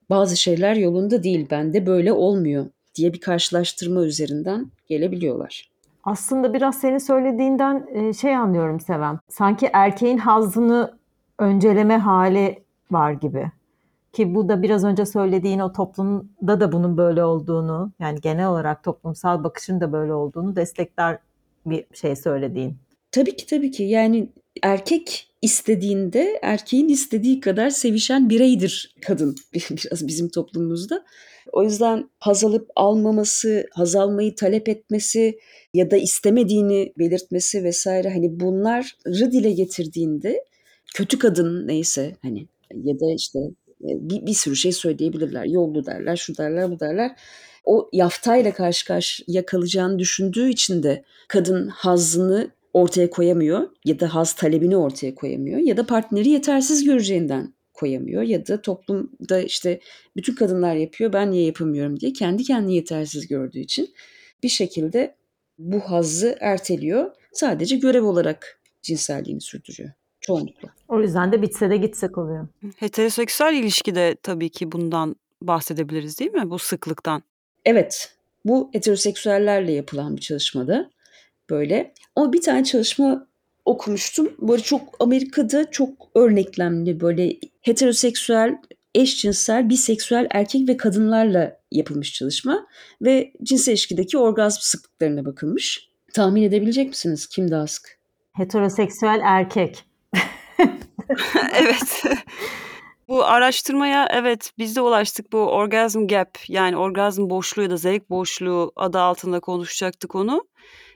bazı 0.09 0.37
şeyler 0.37 0.75
yolunda 0.75 1.23
değil, 1.23 1.47
bende 1.51 1.85
böyle 1.85 2.13
olmuyor 2.13 2.65
diye 2.95 3.13
bir 3.13 3.21
karşılaştırma 3.21 4.01
üzerinden 4.01 4.71
gelebiliyorlar. 4.87 5.69
Aslında 6.03 6.53
biraz 6.53 6.79
senin 6.79 6.97
söylediğinden 6.97 7.87
e, 7.93 8.13
şey 8.13 8.35
anlıyorum 8.35 8.79
Sevem. 8.79 9.19
Sanki 9.29 9.69
erkeğin 9.73 10.17
hazzını 10.17 10.97
önceleme 11.39 11.97
hali 11.97 12.63
var 12.91 13.11
gibi. 13.11 13.51
Ki 14.13 14.35
bu 14.35 14.49
da 14.49 14.61
biraz 14.61 14.83
önce 14.83 15.05
söylediğin 15.05 15.59
o 15.59 15.73
toplumda 15.73 16.59
da 16.59 16.71
bunun 16.71 16.97
böyle 16.97 17.23
olduğunu, 17.23 17.91
yani 17.99 18.21
genel 18.21 18.47
olarak 18.47 18.83
toplumsal 18.83 19.43
bakışın 19.43 19.81
da 19.81 19.91
böyle 19.91 20.13
olduğunu 20.13 20.55
destekler 20.55 21.19
bir 21.65 21.85
şey 21.93 22.15
söylediğin. 22.15 22.77
Tabii 23.11 23.35
ki 23.35 23.45
tabii 23.45 23.71
ki. 23.71 23.83
Yani 23.83 24.29
erkek 24.63 25.27
istediğinde 25.41 26.39
erkeğin 26.41 26.89
istediği 26.89 27.39
kadar 27.39 27.69
sevişen 27.69 28.29
bireydir 28.29 28.95
kadın 29.01 29.35
biraz 29.53 30.07
bizim 30.07 30.29
toplumumuzda. 30.29 31.05
O 31.51 31.63
yüzden 31.63 32.09
haz 32.19 32.43
alıp 32.43 32.69
almaması, 32.75 33.65
haz 33.71 33.95
almayı 33.95 34.35
talep 34.35 34.69
etmesi 34.69 35.39
ya 35.73 35.91
da 35.91 35.97
istemediğini 35.97 36.93
belirtmesi 36.99 37.63
vesaire 37.63 38.09
hani 38.09 38.39
bunları 38.39 39.31
dile 39.31 39.51
getirdiğinde 39.51 40.43
kötü 40.95 41.19
kadın 41.19 41.67
neyse 41.67 42.15
hani 42.21 42.47
ya 42.83 42.99
da 42.99 43.13
işte 43.15 43.39
e, 43.83 43.89
bir, 44.09 44.25
bir 44.25 44.33
sürü 44.33 44.55
şey 44.55 44.71
söyleyebilirler. 44.71 45.45
Yollu 45.45 45.85
derler, 45.85 46.15
şu 46.15 46.37
derler, 46.37 46.71
bu 46.71 46.79
derler. 46.79 47.11
O 47.65 47.89
yaftayla 47.93 48.53
karşı 48.53 48.85
karşıya 48.85 49.45
kalacağını 49.45 49.99
düşündüğü 49.99 50.49
için 50.49 50.83
de 50.83 51.03
kadın 51.27 51.67
hazını 51.67 52.51
ortaya 52.73 53.09
koyamıyor 53.09 53.69
ya 53.85 53.99
da 53.99 54.15
haz 54.15 54.33
talebini 54.33 54.77
ortaya 54.77 55.15
koyamıyor 55.15 55.59
ya 55.59 55.77
da 55.77 55.85
partneri 55.85 56.29
yetersiz 56.29 56.83
göreceğinden 56.83 57.53
koyamıyor 57.73 58.21
ya 58.21 58.47
da 58.47 58.61
toplumda 58.61 59.41
işte 59.41 59.79
bütün 60.15 60.35
kadınlar 60.35 60.75
yapıyor 60.75 61.13
ben 61.13 61.31
niye 61.31 61.45
yapamıyorum 61.45 61.99
diye 61.99 62.13
kendi 62.13 62.43
kendini 62.43 62.75
yetersiz 62.75 63.27
gördüğü 63.27 63.59
için 63.59 63.93
bir 64.43 64.49
şekilde 64.49 65.15
bu 65.57 65.79
hazzı 65.79 66.37
erteliyor. 66.39 67.11
Sadece 67.33 67.77
görev 67.77 68.03
olarak 68.03 68.61
cinselliğini 68.81 69.41
sürdürüyor 69.41 69.91
çoğunlukla. 70.21 70.69
O 70.87 71.01
yüzden 71.01 71.31
de 71.31 71.41
bitse 71.41 71.69
de 71.69 71.77
gitsek 71.77 72.17
oluyor. 72.17 72.47
Heteroseksüel 72.77 73.53
ilişkide 73.53 74.15
tabii 74.23 74.49
ki 74.49 74.71
bundan 74.71 75.15
bahsedebiliriz 75.41 76.19
değil 76.19 76.31
mi? 76.31 76.49
Bu 76.49 76.59
sıklıktan. 76.59 77.23
Evet. 77.65 78.15
Bu 78.45 78.69
heteroseksüellerle 78.73 79.71
yapılan 79.71 80.15
bir 80.15 80.21
çalışmada 80.21 80.89
böyle. 81.49 81.93
Ama 82.15 82.33
bir 82.33 82.41
tane 82.41 82.63
çalışma 82.63 83.27
okumuştum. 83.65 84.33
Böyle 84.41 84.61
çok 84.61 84.81
Amerika'da 84.99 85.71
çok 85.71 85.89
örneklemli 86.15 86.99
böyle 86.99 87.35
heteroseksüel, 87.61 88.55
eşcinsel, 88.95 89.69
biseksüel 89.69 90.27
erkek 90.31 90.69
ve 90.69 90.77
kadınlarla 90.77 91.59
yapılmış 91.71 92.13
çalışma 92.13 92.67
ve 93.01 93.33
cinsel 93.43 93.71
ilişkideki 93.71 94.17
orgazm 94.17 94.59
sıklıklarına 94.61 95.25
bakılmış. 95.25 95.89
Tahmin 96.13 96.43
edebilecek 96.43 96.89
misiniz 96.89 97.27
kim 97.27 97.51
daha 97.51 97.67
sık? 97.67 97.99
Heteroseksüel 98.33 99.19
erkek. 99.23 99.85
evet. 101.53 102.03
Bu 103.09 103.25
araştırmaya 103.25 104.07
evet 104.11 104.51
biz 104.57 104.75
de 104.75 104.81
ulaştık 104.81 105.31
bu 105.31 105.37
orgasm 105.37 106.07
gap 106.07 106.37
yani 106.47 106.77
orgazm 106.77 107.29
boşluğu 107.29 107.61
ya 107.61 107.69
da 107.69 107.77
zevk 107.77 108.09
boşluğu 108.09 108.71
adı 108.75 108.99
altında 108.99 109.39
konuşacaktık 109.39 110.15
onu. 110.15 110.47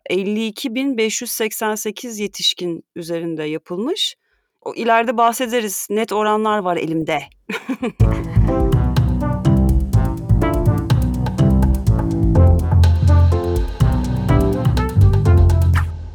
52.588 0.10 2.22
yetişkin 2.22 2.84
üzerinde 2.96 3.44
yapılmış. 3.44 4.16
O 4.62 4.74
ileride 4.74 5.18
bahsederiz. 5.18 5.88
Net 5.90 6.14
oranlar 6.14 6.60
var 6.60 6.78
elimde. 6.78 7.20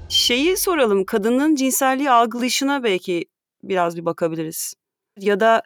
Şeyi 0.08 0.56
soralım. 0.56 1.04
Kadının 1.04 1.54
cinselliği 1.54 2.10
algılayışına 2.10 2.84
belki 2.84 3.24
biraz 3.62 3.96
bir 3.96 4.04
bakabiliriz. 4.04 4.74
Ya 5.20 5.40
da 5.40 5.62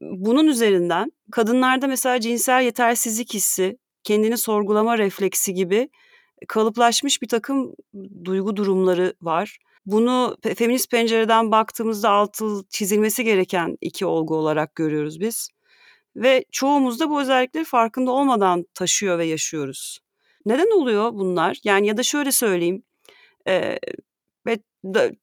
bunun 0.00 0.46
üzerinden 0.46 1.12
kadınlarda 1.32 1.86
mesela 1.86 2.20
cinsel 2.20 2.62
yetersizlik 2.62 3.34
hissi, 3.34 3.78
kendini 4.04 4.38
sorgulama 4.38 4.98
refleksi 4.98 5.54
gibi 5.54 5.88
kalıplaşmış 6.48 7.22
bir 7.22 7.28
takım 7.28 7.74
duygu 8.24 8.56
durumları 8.56 9.14
var. 9.22 9.58
Bunu 9.86 10.36
feminist 10.56 10.90
pencereden 10.90 11.50
baktığımızda 11.50 12.10
altı 12.10 12.44
çizilmesi 12.68 13.24
gereken 13.24 13.76
iki 13.80 14.06
olgu 14.06 14.36
olarak 14.36 14.74
görüyoruz 14.74 15.20
biz. 15.20 15.48
Ve 16.16 16.44
çoğumuz 16.52 17.00
da 17.00 17.10
bu 17.10 17.20
özellikleri 17.20 17.64
farkında 17.64 18.10
olmadan 18.10 18.66
taşıyor 18.74 19.18
ve 19.18 19.24
yaşıyoruz. 19.24 19.98
Neden 20.46 20.80
oluyor 20.80 21.12
bunlar? 21.12 21.56
Yani 21.64 21.86
ya 21.86 21.96
da 21.96 22.02
şöyle 22.02 22.32
söyleyeyim. 22.32 22.82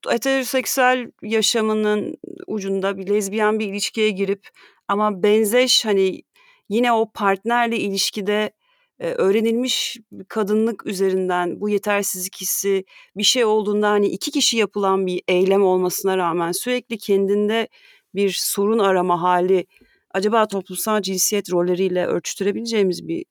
Heteroseksüel 0.08 1.12
yaşamının 1.22 2.16
ucunda 2.48 2.98
bir 2.98 3.08
lezbiyen 3.08 3.60
bir 3.60 3.68
ilişkiye 3.68 4.10
girip 4.10 4.48
ama 4.88 5.24
benzeş 5.24 5.86
hani 5.86 6.22
yine 6.70 6.94
o 6.94 7.12
partnerle 7.14 7.78
ilişkide 7.80 8.52
e, 9.00 9.12
öğrenilmiş 9.12 9.98
kadınlık 10.28 10.86
üzerinden 10.86 11.62
bu 11.62 11.70
yetersizlik 11.70 12.42
hissi 12.42 12.86
bir 13.18 13.24
şey 13.24 13.46
olduğunda 13.46 13.90
hani 13.90 14.08
iki 14.08 14.32
kişi 14.32 14.58
yapılan 14.58 15.08
bir 15.08 15.22
eylem 15.28 15.64
olmasına 15.64 16.18
rağmen 16.18 16.52
sürekli 16.52 16.98
kendinde 16.98 17.68
bir 18.16 18.36
sorun 18.40 18.80
arama 18.80 19.22
hali 19.22 19.66
acaba 20.12 20.48
toplumsal 20.48 21.02
cinsiyet 21.02 21.52
rolleriyle 21.52 22.06
ölçtürebileceğimiz 22.06 23.08
bir 23.08 23.26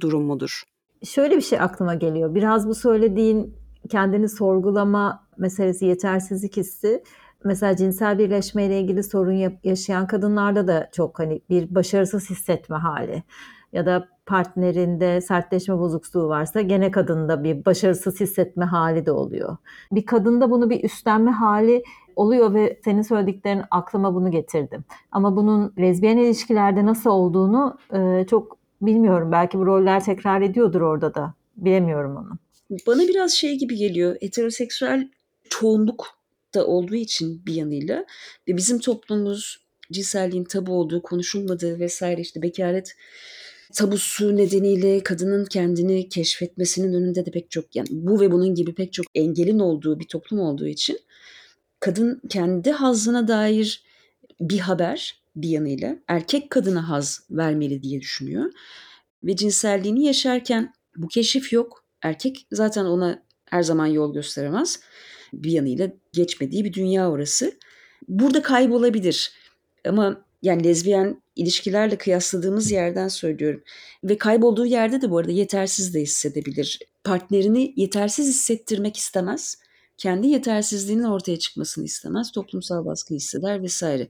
durum 0.00 0.22
mudur? 0.22 0.62
Şöyle 1.04 1.36
bir 1.36 1.42
şey 1.42 1.60
aklıma 1.60 1.94
geliyor. 1.94 2.34
Biraz 2.34 2.68
bu 2.68 2.74
söylediğin 2.74 3.54
kendini 3.90 4.28
sorgulama 4.28 5.29
meselesi, 5.40 5.86
yetersizlik 5.86 6.56
hissi 6.56 7.02
mesela 7.44 7.76
cinsel 7.76 8.18
birleşmeyle 8.18 8.80
ilgili 8.80 9.02
sorun 9.02 9.52
yaşayan 9.64 10.06
kadınlarda 10.06 10.66
da 10.66 10.88
çok 10.92 11.18
hani 11.18 11.40
bir 11.50 11.74
başarısız 11.74 12.30
hissetme 12.30 12.76
hali 12.76 13.22
ya 13.72 13.86
da 13.86 14.08
partnerinde 14.26 15.20
sertleşme 15.20 15.78
bozukluğu 15.78 16.28
varsa 16.28 16.60
gene 16.60 16.90
kadında 16.90 17.44
bir 17.44 17.64
başarısız 17.64 18.20
hissetme 18.20 18.64
hali 18.64 19.06
de 19.06 19.12
oluyor. 19.12 19.56
Bir 19.92 20.06
kadında 20.06 20.50
bunu 20.50 20.70
bir 20.70 20.84
üstlenme 20.84 21.30
hali 21.30 21.82
oluyor 22.16 22.54
ve 22.54 22.80
senin 22.84 23.02
söylediklerin 23.02 23.62
aklıma 23.70 24.14
bunu 24.14 24.30
getirdim. 24.30 24.84
Ama 25.12 25.36
bunun 25.36 25.72
lezbiyen 25.78 26.16
ilişkilerde 26.16 26.86
nasıl 26.86 27.10
olduğunu 27.10 27.78
e, 27.92 28.26
çok 28.30 28.58
bilmiyorum. 28.82 29.32
Belki 29.32 29.58
bu 29.58 29.66
roller 29.66 30.04
tekrar 30.04 30.40
ediyordur 30.40 30.80
orada 30.80 31.14
da. 31.14 31.34
Bilemiyorum 31.56 32.16
onu. 32.16 32.38
Bana 32.86 33.02
biraz 33.02 33.32
şey 33.32 33.58
gibi 33.58 33.76
geliyor. 33.76 34.16
Heteroseksüel 34.20 35.08
çoğunluk 35.50 36.06
da 36.54 36.66
olduğu 36.66 36.94
için 36.94 37.46
bir 37.46 37.54
yanıyla 37.54 38.04
ve 38.48 38.56
bizim 38.56 38.78
toplumumuz 38.78 39.58
cinselliğin 39.92 40.44
tabu 40.44 40.72
olduğu, 40.72 41.02
konuşulmadığı 41.02 41.78
vesaire 41.78 42.20
işte 42.20 42.42
bekaret 42.42 42.96
tabusu 43.74 44.36
nedeniyle 44.36 45.02
kadının 45.02 45.44
kendini 45.44 46.08
keşfetmesinin 46.08 46.94
önünde 46.94 47.26
de 47.26 47.30
pek 47.30 47.50
çok 47.50 47.76
yani 47.76 47.88
bu 47.90 48.20
ve 48.20 48.32
bunun 48.32 48.54
gibi 48.54 48.74
pek 48.74 48.92
çok 48.92 49.06
engelin 49.14 49.58
olduğu 49.58 50.00
bir 50.00 50.08
toplum 50.08 50.40
olduğu 50.40 50.66
için 50.66 50.98
kadın 51.80 52.22
kendi 52.28 52.70
hazına 52.70 53.28
dair 53.28 53.84
bir 54.40 54.58
haber 54.58 55.20
bir 55.36 55.48
yanıyla 55.48 55.96
erkek 56.08 56.50
kadına 56.50 56.88
haz 56.88 57.26
vermeli 57.30 57.82
diye 57.82 58.00
düşünüyor. 58.00 58.52
Ve 59.24 59.36
cinselliğini 59.36 60.04
yaşarken 60.04 60.72
bu 60.96 61.08
keşif 61.08 61.52
yok. 61.52 61.84
Erkek 62.02 62.46
zaten 62.52 62.84
ona 62.84 63.22
her 63.44 63.62
zaman 63.62 63.86
yol 63.86 64.14
gösteremez. 64.14 64.80
Bir 65.32 65.50
yanıyla 65.50 65.92
geçmediği 66.12 66.64
bir 66.64 66.72
dünya 66.72 67.10
orası. 67.10 67.52
Burada 68.08 68.42
kaybolabilir. 68.42 69.32
Ama 69.86 70.24
yani 70.42 70.64
lezbiyen 70.64 71.22
ilişkilerle 71.36 71.98
kıyasladığımız 71.98 72.70
yerden 72.70 73.08
söylüyorum. 73.08 73.62
Ve 74.04 74.18
kaybolduğu 74.18 74.66
yerde 74.66 75.02
de 75.02 75.10
bu 75.10 75.18
arada 75.18 75.32
yetersiz 75.32 75.94
de 75.94 76.00
hissedebilir. 76.00 76.78
Partnerini 77.04 77.72
yetersiz 77.76 78.28
hissettirmek 78.28 78.96
istemez. 78.96 79.56
Kendi 79.98 80.26
yetersizliğinin 80.26 81.04
ortaya 81.04 81.38
çıkmasını 81.38 81.84
istemez. 81.84 82.32
Toplumsal 82.32 82.86
baskı 82.86 83.14
hisseder 83.14 83.62
vesaire. 83.62 84.08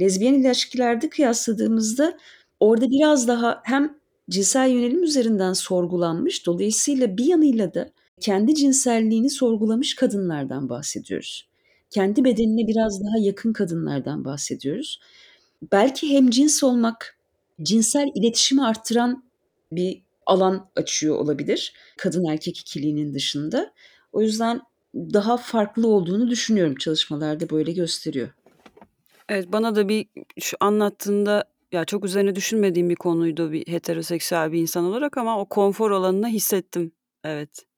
Lezbiyen 0.00 0.34
ilişkilerde 0.34 1.08
kıyasladığımızda 1.08 2.18
orada 2.60 2.90
biraz 2.90 3.28
daha 3.28 3.60
hem 3.64 4.00
cinsel 4.30 4.70
yönelim 4.70 5.02
üzerinden 5.02 5.52
sorgulanmış 5.52 6.46
dolayısıyla 6.46 7.16
bir 7.16 7.24
yanıyla 7.24 7.74
da 7.74 7.92
kendi 8.20 8.54
cinselliğini 8.54 9.30
sorgulamış 9.30 9.94
kadınlardan 9.94 10.68
bahsediyoruz. 10.68 11.48
Kendi 11.90 12.24
bedenine 12.24 12.66
biraz 12.66 13.04
daha 13.04 13.18
yakın 13.18 13.52
kadınlardan 13.52 14.24
bahsediyoruz 14.24 15.00
belki 15.72 16.08
hem 16.08 16.30
cins 16.30 16.64
olmak 16.64 17.18
cinsel 17.62 18.08
iletişimi 18.14 18.64
arttıran 18.64 19.24
bir 19.72 20.02
alan 20.26 20.70
açıyor 20.76 21.16
olabilir 21.16 21.74
kadın 21.98 22.24
erkek 22.24 22.58
ikiliğinin 22.58 23.14
dışında. 23.14 23.72
O 24.12 24.22
yüzden 24.22 24.60
daha 24.94 25.36
farklı 25.36 25.88
olduğunu 25.88 26.30
düşünüyorum 26.30 26.74
çalışmalarda 26.74 27.50
böyle 27.50 27.72
gösteriyor. 27.72 28.28
Evet 29.28 29.52
bana 29.52 29.76
da 29.76 29.88
bir 29.88 30.06
şu 30.40 30.56
anlattığında 30.60 31.44
ya 31.72 31.84
çok 31.84 32.04
üzerine 32.04 32.36
düşünmediğim 32.36 32.90
bir 32.90 32.96
konuydu 32.96 33.52
bir 33.52 33.66
heteroseksüel 33.66 34.52
bir 34.52 34.60
insan 34.60 34.84
olarak 34.84 35.18
ama 35.18 35.40
o 35.40 35.44
konfor 35.44 35.90
alanını 35.90 36.28
hissettim. 36.28 36.92
Evet. 37.24 37.69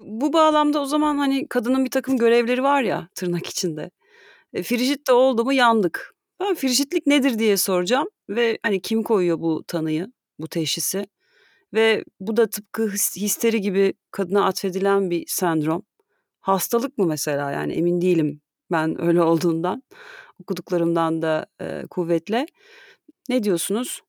Bu 0.00 0.32
bağlamda 0.32 0.80
o 0.80 0.86
zaman 0.86 1.18
hani 1.18 1.48
kadının 1.48 1.84
bir 1.84 1.90
takım 1.90 2.16
görevleri 2.16 2.62
var 2.62 2.82
ya 2.82 3.08
tırnak 3.14 3.46
içinde. 3.46 3.90
E, 4.52 4.62
Frijit 4.62 5.08
de 5.08 5.12
oldu 5.12 5.44
mu 5.44 5.52
yandık. 5.52 6.14
Ben 6.40 6.54
frijitlik 6.54 7.06
nedir 7.06 7.38
diye 7.38 7.56
soracağım 7.56 8.08
ve 8.28 8.58
hani 8.62 8.80
kim 8.80 9.02
koyuyor 9.02 9.40
bu 9.40 9.64
tanıyı, 9.68 10.12
bu 10.38 10.48
teşhisi? 10.48 11.06
Ve 11.74 12.04
bu 12.20 12.36
da 12.36 12.46
tıpkı 12.46 12.90
histeri 13.16 13.60
gibi 13.60 13.94
kadına 14.10 14.46
atfedilen 14.46 15.10
bir 15.10 15.24
sendrom. 15.28 15.82
Hastalık 16.40 16.98
mı 16.98 17.06
mesela 17.06 17.50
yani 17.50 17.72
emin 17.72 18.00
değilim 18.00 18.40
ben 18.70 19.02
öyle 19.06 19.22
olduğundan. 19.22 19.82
Okuduklarımdan 20.40 21.22
da 21.22 21.46
e, 21.60 21.82
kuvvetle. 21.90 22.46
Ne 23.28 23.42
diyorsunuz? 23.42 24.00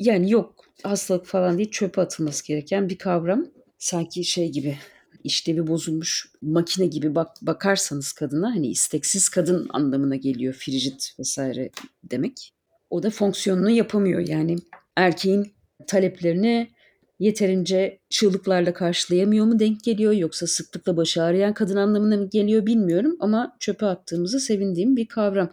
Yani 0.00 0.30
yok 0.30 0.64
hastalık 0.82 1.26
falan 1.26 1.58
değil 1.58 1.70
çöpe 1.70 2.00
atılması 2.00 2.46
gereken 2.46 2.88
bir 2.88 2.98
kavram. 2.98 3.46
Sanki 3.78 4.24
şey 4.24 4.52
gibi 4.52 4.78
işlevi 5.24 5.66
bozulmuş 5.66 6.26
makine 6.42 6.86
gibi 6.86 7.14
bak 7.14 7.28
bakarsanız 7.42 8.12
kadına 8.12 8.54
hani 8.54 8.68
isteksiz 8.68 9.28
kadın 9.28 9.66
anlamına 9.70 10.16
geliyor 10.16 10.54
frigid 10.54 11.00
vesaire 11.18 11.70
demek. 12.04 12.52
O 12.90 13.02
da 13.02 13.10
fonksiyonunu 13.10 13.70
yapamıyor 13.70 14.28
yani 14.28 14.56
erkeğin 14.96 15.52
taleplerini 15.86 16.70
yeterince 17.18 17.98
çığlıklarla 18.10 18.74
karşılayamıyor 18.74 19.46
mu 19.46 19.58
denk 19.58 19.84
geliyor 19.84 20.12
yoksa 20.12 20.46
sıklıkla 20.46 20.96
başı 20.96 21.22
ağrıyan 21.22 21.54
kadın 21.54 21.76
anlamına 21.76 22.16
mı 22.16 22.30
geliyor 22.30 22.66
bilmiyorum 22.66 23.16
ama 23.20 23.56
çöpe 23.60 23.86
attığımızı 23.86 24.40
sevindiğim 24.40 24.96
bir 24.96 25.06
kavram. 25.06 25.52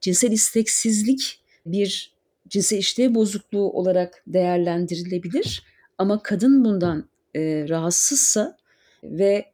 Cinsel 0.00 0.32
isteksizlik 0.32 1.40
bir 1.66 2.14
cinsel 2.48 2.78
işlev 2.78 3.14
bozukluğu 3.14 3.72
olarak 3.72 4.22
değerlendirilebilir 4.26 5.62
ama 5.98 6.22
kadın 6.22 6.64
bundan 6.64 7.08
e, 7.34 7.68
rahatsızsa 7.68 8.56
ve 9.02 9.44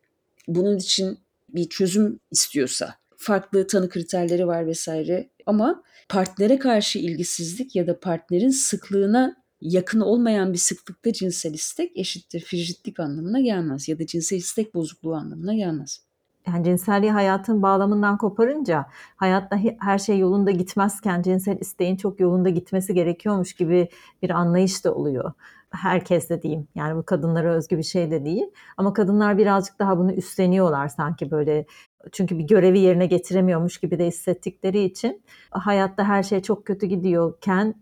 bunun 0.49 0.77
için 0.77 1.19
bir 1.49 1.69
çözüm 1.69 2.21
istiyorsa 2.31 2.95
farklı 3.17 3.67
tanı 3.67 3.89
kriterleri 3.89 4.47
var 4.47 4.67
vesaire 4.67 5.31
ama 5.47 5.83
partnere 6.09 6.59
karşı 6.59 6.99
ilgisizlik 6.99 7.77
ya 7.77 7.87
da 7.87 8.01
partnerin 8.01 8.51
sıklığına 8.51 9.37
yakın 9.61 10.01
olmayan 10.01 10.53
bir 10.53 10.59
sıklıkta 10.59 11.13
cinsel 11.13 11.55
istek 11.55 11.97
eşittir 11.97 12.41
frijitlik 12.41 13.01
anlamına 13.01 13.41
gelmez 13.41 13.89
ya 13.89 13.99
da 13.99 14.07
cinsel 14.07 14.37
istek 14.37 14.75
bozukluğu 14.75 15.15
anlamına 15.15 15.55
gelmez. 15.55 16.01
Yani 16.47 16.65
cinselliği 16.65 17.13
hayatın 17.13 17.63
bağlamından 17.63 18.19
koparınca 18.19 18.87
hayatta 19.17 19.61
her 19.81 19.99
şey 19.99 20.19
yolunda 20.19 20.51
gitmezken 20.51 21.23
cinsel 21.23 21.59
isteğin 21.61 21.97
çok 21.97 22.21
yolunda 22.21 22.49
gitmesi 22.49 22.95
gerekiyormuş 22.95 23.53
gibi 23.53 23.89
bir 24.23 24.31
anlayış 24.31 24.85
da 24.85 24.95
oluyor 24.95 25.33
herkes 25.71 26.29
de 26.29 26.43
diyeyim. 26.43 26.69
Yani 26.75 26.97
bu 26.97 27.03
kadınlara 27.03 27.55
özgü 27.55 27.79
bir 27.79 27.83
şey 27.83 28.11
de 28.11 28.25
değil. 28.25 28.47
Ama 28.77 28.93
kadınlar 28.93 29.39
birazcık 29.39 29.79
daha 29.79 29.99
bunu 29.99 30.13
üstleniyorlar 30.13 30.89
sanki 30.89 31.31
böyle. 31.31 31.67
Çünkü 32.13 32.39
bir 32.39 32.45
görevi 32.45 32.79
yerine 32.79 33.07
getiremiyormuş 33.07 33.79
gibi 33.79 33.99
de 33.99 34.07
hissettikleri 34.07 34.83
için 34.83 35.23
hayatta 35.51 36.05
her 36.05 36.23
şey 36.23 36.43
çok 36.43 36.67
kötü 36.67 36.87
gidiyorken 36.87 37.75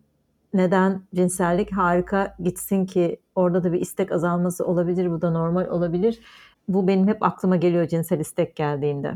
neden 0.55 1.03
cinsellik 1.15 1.73
harika 1.73 2.37
gitsin 2.43 2.87
ki 2.87 3.21
orada 3.35 3.65
da 3.65 3.73
bir 3.73 3.81
istek 3.81 4.13
azalması 4.13 4.67
olabilir. 4.67 5.11
Bu 5.11 5.23
da 5.23 5.31
normal 5.31 5.69
olabilir. 5.69 6.21
Bu 6.69 6.89
benim 6.89 7.09
hep 7.09 7.23
aklıma 7.23 7.57
geliyor 7.57 7.89
cinsel 7.89 8.21
istek 8.21 8.57
geldiğinde. 8.57 9.15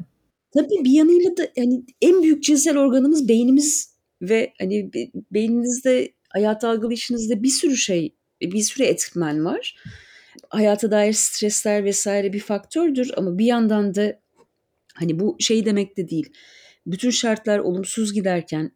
Tabii 0.54 0.84
bir 0.84 0.90
yanıyla 0.90 1.36
da 1.36 1.42
hani 1.58 1.84
en 2.02 2.22
büyük 2.22 2.42
cinsel 2.42 2.78
organımız 2.78 3.28
beynimiz 3.28 3.96
ve 4.22 4.52
hani 4.60 4.90
beyninizde 5.30 6.12
hayat 6.28 6.64
algılayışınızda 6.64 7.42
bir 7.42 7.48
sürü 7.48 7.76
şey 7.76 8.14
bir 8.42 8.62
sürü 8.62 8.84
etmen 8.84 9.44
var. 9.44 9.76
Hayata 10.48 10.90
dair 10.90 11.12
stresler 11.12 11.84
vesaire 11.84 12.32
bir 12.32 12.40
faktördür 12.40 13.10
ama 13.16 13.38
bir 13.38 13.46
yandan 13.46 13.94
da 13.94 14.20
hani 14.94 15.20
bu 15.20 15.36
şey 15.40 15.64
demek 15.64 15.96
de 15.96 16.08
değil. 16.08 16.32
Bütün 16.86 17.10
şartlar 17.10 17.58
olumsuz 17.58 18.12
giderken 18.12 18.72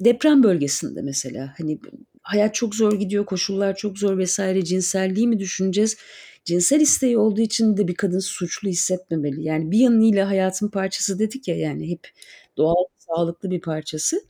deprem 0.00 0.42
bölgesinde 0.42 1.02
mesela 1.02 1.54
hani 1.58 1.78
hayat 2.22 2.54
çok 2.54 2.74
zor 2.74 2.98
gidiyor, 2.98 3.26
koşullar 3.26 3.76
çok 3.76 3.98
zor 3.98 4.18
vesaire 4.18 4.64
cinselliği 4.64 5.28
mi 5.28 5.38
düşüneceğiz? 5.38 5.96
Cinsel 6.44 6.80
isteği 6.80 7.18
olduğu 7.18 7.40
için 7.40 7.76
de 7.76 7.88
bir 7.88 7.94
kadın 7.94 8.18
suçlu 8.18 8.68
hissetmemeli. 8.68 9.42
Yani 9.42 9.70
bir 9.70 9.78
yanıyla 9.78 10.28
hayatın 10.28 10.68
parçası 10.68 11.18
dedik 11.18 11.48
ya 11.48 11.56
yani 11.56 11.90
hep 11.90 12.08
doğal, 12.56 12.84
sağlıklı 12.98 13.50
bir 13.50 13.60
parçası. 13.60 14.22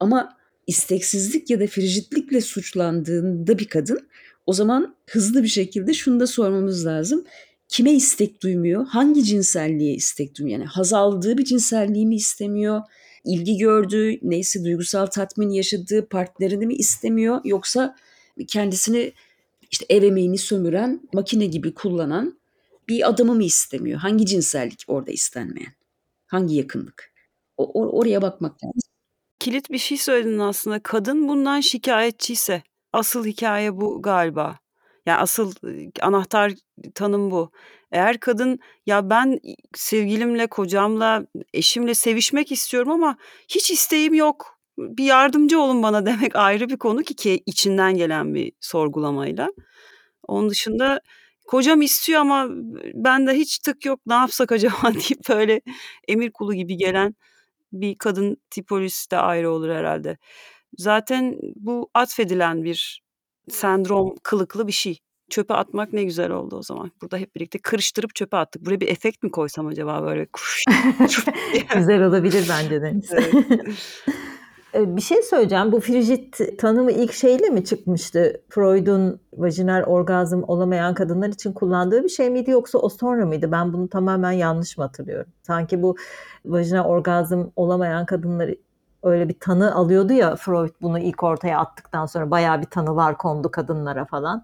Ama 0.00 0.36
isteksizlik 0.66 1.50
ya 1.50 1.60
da 1.60 1.66
frijitlikle 1.66 2.40
suçlandığında 2.40 3.58
bir 3.58 3.68
kadın 3.68 4.08
o 4.46 4.52
zaman 4.52 4.96
hızlı 5.10 5.42
bir 5.42 5.48
şekilde 5.48 5.94
şunu 5.94 6.20
da 6.20 6.26
sormamız 6.26 6.86
lazım. 6.86 7.24
Kime 7.68 7.92
istek 7.92 8.42
duymuyor? 8.42 8.86
Hangi 8.86 9.24
cinselliğe 9.24 9.94
istek 9.94 10.38
duymuyor? 10.38 10.58
Yani 10.58 10.68
haz 10.68 10.92
aldığı 10.92 11.38
bir 11.38 11.44
cinselliği 11.44 12.06
mi 12.06 12.16
istemiyor? 12.16 12.80
İlgi 13.24 13.56
gördüğü, 13.56 14.18
neyse 14.22 14.64
duygusal 14.64 15.06
tatmin 15.06 15.50
yaşadığı 15.50 16.08
partnerini 16.08 16.66
mi 16.66 16.74
istemiyor? 16.74 17.40
Yoksa 17.44 17.96
kendisini 18.48 19.12
işte 19.70 19.86
ev 19.88 20.02
emeğini 20.02 20.38
sömüren, 20.38 21.00
makine 21.12 21.46
gibi 21.46 21.74
kullanan 21.74 22.38
bir 22.88 23.08
adamı 23.08 23.34
mı 23.34 23.44
istemiyor? 23.44 23.98
Hangi 24.00 24.26
cinsellik 24.26 24.84
orada 24.86 25.10
istenmeyen? 25.10 25.72
Hangi 26.26 26.54
yakınlık? 26.54 27.12
O, 27.56 27.64
or- 27.64 27.90
oraya 27.90 28.22
bakmak 28.22 28.64
lazım. 28.64 28.90
Kilit 29.38 29.70
bir 29.70 29.78
şey 29.78 29.98
söyledin 29.98 30.38
aslında. 30.38 30.82
Kadın 30.82 31.28
bundan 31.28 31.60
şikayetçiyse 31.60 32.62
asıl 32.96 33.26
hikaye 33.26 33.76
bu 33.76 34.02
galiba. 34.02 34.58
Yani 35.06 35.18
asıl 35.18 35.52
anahtar 36.00 36.52
tanım 36.94 37.30
bu. 37.30 37.50
Eğer 37.92 38.20
kadın 38.20 38.58
ya 38.86 39.10
ben 39.10 39.40
sevgilimle, 39.74 40.46
kocamla, 40.46 41.26
eşimle 41.54 41.94
sevişmek 41.94 42.52
istiyorum 42.52 42.90
ama 42.92 43.16
hiç 43.48 43.70
isteğim 43.70 44.14
yok. 44.14 44.58
Bir 44.78 45.04
yardımcı 45.04 45.60
olun 45.60 45.82
bana 45.82 46.06
demek 46.06 46.36
ayrı 46.36 46.68
bir 46.68 46.76
konu 46.76 47.02
ki, 47.02 47.14
ki 47.16 47.42
içinden 47.46 47.96
gelen 47.96 48.34
bir 48.34 48.52
sorgulamayla. 48.60 49.48
Onun 50.28 50.50
dışında 50.50 51.00
kocam 51.46 51.82
istiyor 51.82 52.20
ama 52.20 52.46
bende 52.94 53.32
hiç 53.34 53.58
tık 53.58 53.86
yok 53.86 54.00
ne 54.06 54.14
yapsak 54.14 54.52
acaba 54.52 54.76
deyip 54.94 55.28
böyle 55.28 55.60
emir 56.08 56.32
kulu 56.32 56.54
gibi 56.54 56.76
gelen 56.76 57.14
bir 57.72 57.98
kadın 57.98 58.36
tipolojisi 58.50 59.10
de 59.10 59.16
ayrı 59.18 59.50
olur 59.50 59.70
herhalde. 59.70 60.18
Zaten 60.76 61.38
bu 61.56 61.88
atfedilen 61.94 62.64
bir 62.64 63.02
sendrom 63.50 64.14
kılıklı 64.22 64.66
bir 64.66 64.72
şey. 64.72 64.98
Çöpe 65.30 65.54
atmak 65.54 65.92
ne 65.92 66.04
güzel 66.04 66.30
oldu 66.30 66.56
o 66.56 66.62
zaman. 66.62 66.90
Burada 67.02 67.16
hep 67.16 67.34
birlikte 67.36 67.58
kırıştırıp 67.58 68.14
çöpe 68.14 68.36
attık. 68.36 68.66
Buraya 68.66 68.80
bir 68.80 68.88
efekt 68.88 69.22
mi 69.22 69.30
koysam 69.30 69.66
acaba 69.66 70.02
böyle? 70.02 70.26
Güzel 71.76 72.02
olabilir 72.02 72.46
bence 72.50 72.82
Deniz. 72.82 73.10
Evet. 73.14 73.74
E, 74.74 74.96
Bir 74.96 75.00
şey 75.00 75.22
söyleyeceğim. 75.22 75.72
Bu 75.72 75.80
frijit 75.80 76.58
tanımı 76.58 76.92
ilk 76.92 77.12
şeyle 77.12 77.48
mi 77.50 77.64
çıkmıştı? 77.64 78.42
Freud'un 78.48 79.20
vajinal 79.32 79.82
orgazm 79.82 80.42
olamayan 80.46 80.94
kadınlar 80.94 81.28
için 81.28 81.52
kullandığı 81.52 82.04
bir 82.04 82.08
şey 82.08 82.30
miydi 82.30 82.50
yoksa 82.50 82.78
o 82.78 82.88
sonra 82.88 83.26
mıydı? 83.26 83.52
Ben 83.52 83.72
bunu 83.72 83.88
tamamen 83.88 84.32
yanlış 84.32 84.78
mı 84.78 84.84
hatırlıyorum? 84.84 85.32
Sanki 85.42 85.82
bu 85.82 85.96
vajinal 86.44 86.84
orgazm 86.84 87.44
olamayan 87.56 88.06
kadınları 88.06 88.56
öyle 89.02 89.28
bir 89.28 89.36
tanı 89.40 89.74
alıyordu 89.74 90.12
ya 90.12 90.36
Freud 90.36 90.70
bunu 90.82 90.98
ilk 90.98 91.22
ortaya 91.22 91.58
attıktan 91.58 92.06
sonra 92.06 92.30
bayağı 92.30 92.60
bir 92.60 92.66
tanılar 92.66 93.18
kondu 93.18 93.50
kadınlara 93.50 94.04
falan. 94.04 94.42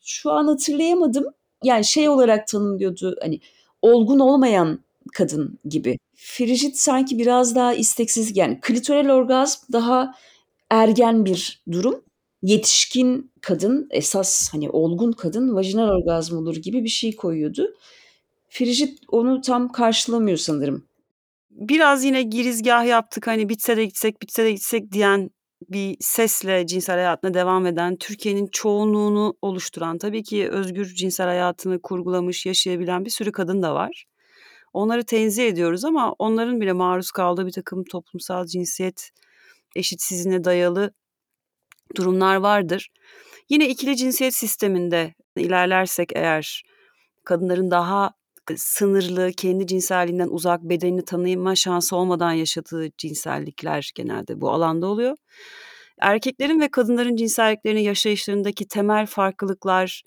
Şu 0.00 0.30
an 0.32 0.46
hatırlayamadım. 0.46 1.24
Yani 1.64 1.84
şey 1.84 2.08
olarak 2.08 2.46
tanımlıyordu 2.46 3.16
hani 3.22 3.40
olgun 3.82 4.18
olmayan 4.18 4.80
kadın 5.12 5.58
gibi. 5.64 5.98
Frijit 6.16 6.76
sanki 6.76 7.18
biraz 7.18 7.54
daha 7.54 7.74
isteksiz 7.74 8.36
yani 8.36 8.60
klitoral 8.60 9.08
orgazm 9.08 9.72
daha 9.72 10.14
ergen 10.70 11.24
bir 11.24 11.62
durum. 11.72 12.00
Yetişkin 12.42 13.30
kadın 13.40 13.88
esas 13.90 14.52
hani 14.52 14.70
olgun 14.70 15.12
kadın 15.12 15.54
vajinal 15.54 15.88
orgazm 15.88 16.36
olur 16.36 16.56
gibi 16.56 16.84
bir 16.84 16.88
şey 16.88 17.16
koyuyordu. 17.16 17.74
Frijit 18.48 18.98
onu 19.08 19.40
tam 19.40 19.72
karşılamıyor 19.72 20.38
sanırım. 20.38 20.84
Biraz 21.58 22.04
yine 22.04 22.22
girizgah 22.22 22.86
yaptık 22.86 23.26
hani 23.26 23.48
bitse 23.48 23.76
de 23.76 23.84
gitsek 23.84 24.22
bitse 24.22 24.44
de 24.44 24.52
gitsek 24.52 24.92
diyen 24.92 25.30
bir 25.68 25.96
sesle 26.00 26.66
cinsel 26.66 26.96
hayatına 26.96 27.34
devam 27.34 27.66
eden 27.66 27.96
Türkiye'nin 27.96 28.48
çoğunluğunu 28.52 29.34
oluşturan 29.42 29.98
tabii 29.98 30.22
ki 30.22 30.48
özgür 30.50 30.86
cinsel 30.86 31.26
hayatını 31.26 31.82
kurgulamış 31.82 32.46
yaşayabilen 32.46 33.04
bir 33.04 33.10
sürü 33.10 33.32
kadın 33.32 33.62
da 33.62 33.74
var. 33.74 34.04
Onları 34.72 35.04
tenzih 35.04 35.48
ediyoruz 35.48 35.84
ama 35.84 36.12
onların 36.12 36.60
bile 36.60 36.72
maruz 36.72 37.10
kaldığı 37.10 37.46
bir 37.46 37.52
takım 37.52 37.84
toplumsal 37.84 38.46
cinsiyet 38.46 39.10
eşitsizliğine 39.76 40.44
dayalı 40.44 40.92
durumlar 41.96 42.36
vardır. 42.36 42.88
Yine 43.48 43.68
ikili 43.68 43.96
cinsiyet 43.96 44.34
sisteminde 44.34 45.14
ilerlersek 45.36 46.10
eğer 46.14 46.62
kadınların 47.24 47.70
daha 47.70 48.17
sınırlı, 48.56 49.32
kendi 49.32 49.66
cinselliğinden 49.66 50.28
uzak, 50.28 50.62
bedenini 50.62 51.04
tanıyma 51.04 51.54
şansı 51.54 51.96
olmadan 51.96 52.32
yaşadığı 52.32 52.90
cinsellikler 52.98 53.90
genelde 53.94 54.40
bu 54.40 54.50
alanda 54.50 54.86
oluyor. 54.86 55.16
Erkeklerin 56.00 56.60
ve 56.60 56.68
kadınların 56.68 57.16
cinselliklerini 57.16 57.84
yaşayışlarındaki 57.84 58.68
temel 58.68 59.06
farklılıklar 59.06 60.02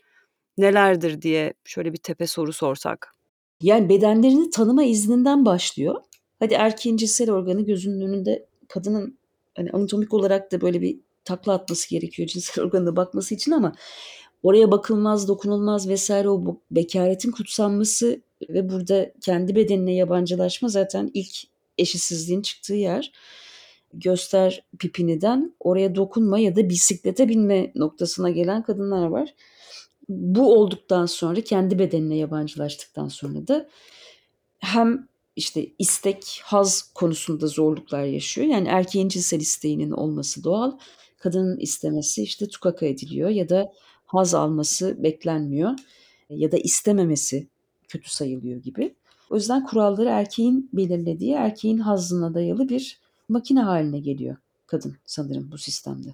nelerdir 0.57 1.21
diye 1.21 1.53
şöyle 1.63 1.93
bir 1.93 1.97
tepe 1.97 2.27
soru 2.27 2.53
sorsak. 2.53 3.13
Yani 3.61 3.89
bedenlerini 3.89 4.49
tanıma 4.49 4.83
izninden 4.83 5.45
başlıyor. 5.45 5.95
Hadi 6.39 6.53
erkeğin 6.53 6.97
cinsel 6.97 7.31
organı 7.31 7.61
gözünün 7.61 8.01
önünde 8.01 8.45
kadının 8.67 9.17
hani 9.55 9.71
anatomik 9.71 10.13
olarak 10.13 10.51
da 10.51 10.61
böyle 10.61 10.81
bir 10.81 10.99
takla 11.25 11.53
atması 11.53 11.89
gerekiyor 11.89 12.27
cinsel 12.33 12.63
organına 12.65 12.95
bakması 12.95 13.35
için 13.35 13.51
ama 13.51 13.73
oraya 14.43 14.71
bakılmaz, 14.71 15.27
dokunulmaz 15.27 15.89
vesaire 15.89 16.29
o 16.29 16.61
bekaretin 16.71 17.31
kutsanması 17.31 18.21
ve 18.49 18.69
burada 18.69 19.11
kendi 19.21 19.55
bedenine 19.55 19.93
yabancılaşma 19.93 20.67
zaten 20.67 21.11
ilk 21.13 21.35
eşitsizliğin 21.77 22.41
çıktığı 22.41 22.73
yer. 22.73 23.11
Göster 23.93 24.63
pipiniden 24.79 25.55
oraya 25.59 25.95
dokunma 25.95 26.39
ya 26.39 26.55
da 26.55 26.69
bisiklete 26.69 27.29
binme 27.29 27.71
noktasına 27.75 28.29
gelen 28.29 28.63
kadınlar 28.63 29.07
var. 29.07 29.33
Bu 30.09 30.53
olduktan 30.53 31.05
sonra 31.05 31.41
kendi 31.41 31.79
bedenine 31.79 32.17
yabancılaştıktan 32.17 33.07
sonra 33.07 33.47
da 33.47 33.69
hem 34.59 35.07
işte 35.35 35.67
istek, 35.79 36.41
haz 36.43 36.81
konusunda 36.81 37.47
zorluklar 37.47 38.03
yaşıyor. 38.03 38.47
Yani 38.47 38.67
erkeğin 38.67 39.09
cinsel 39.09 39.39
isteğinin 39.39 39.91
olması 39.91 40.43
doğal. 40.43 40.77
Kadının 41.17 41.59
istemesi 41.59 42.23
işte 42.23 42.47
tukaka 42.47 42.85
ediliyor 42.85 43.29
ya 43.29 43.49
da 43.49 43.71
haz 44.05 44.33
alması 44.33 45.03
beklenmiyor 45.03 45.71
ya 46.29 46.51
da 46.51 46.57
istememesi 46.57 47.47
kötü 47.91 48.11
sayılıyor 48.11 48.61
gibi. 48.61 48.95
O 49.29 49.35
yüzden 49.35 49.65
kuralları 49.65 50.09
erkeğin 50.09 50.69
belirlediği, 50.73 51.33
erkeğin 51.33 51.77
hazzına 51.77 52.33
dayalı 52.33 52.69
bir 52.69 52.99
makine 53.29 53.61
haline 53.61 53.99
geliyor 53.99 54.37
kadın 54.71 54.95
sanırım 55.05 55.49
bu 55.51 55.57
sistemde. 55.57 56.09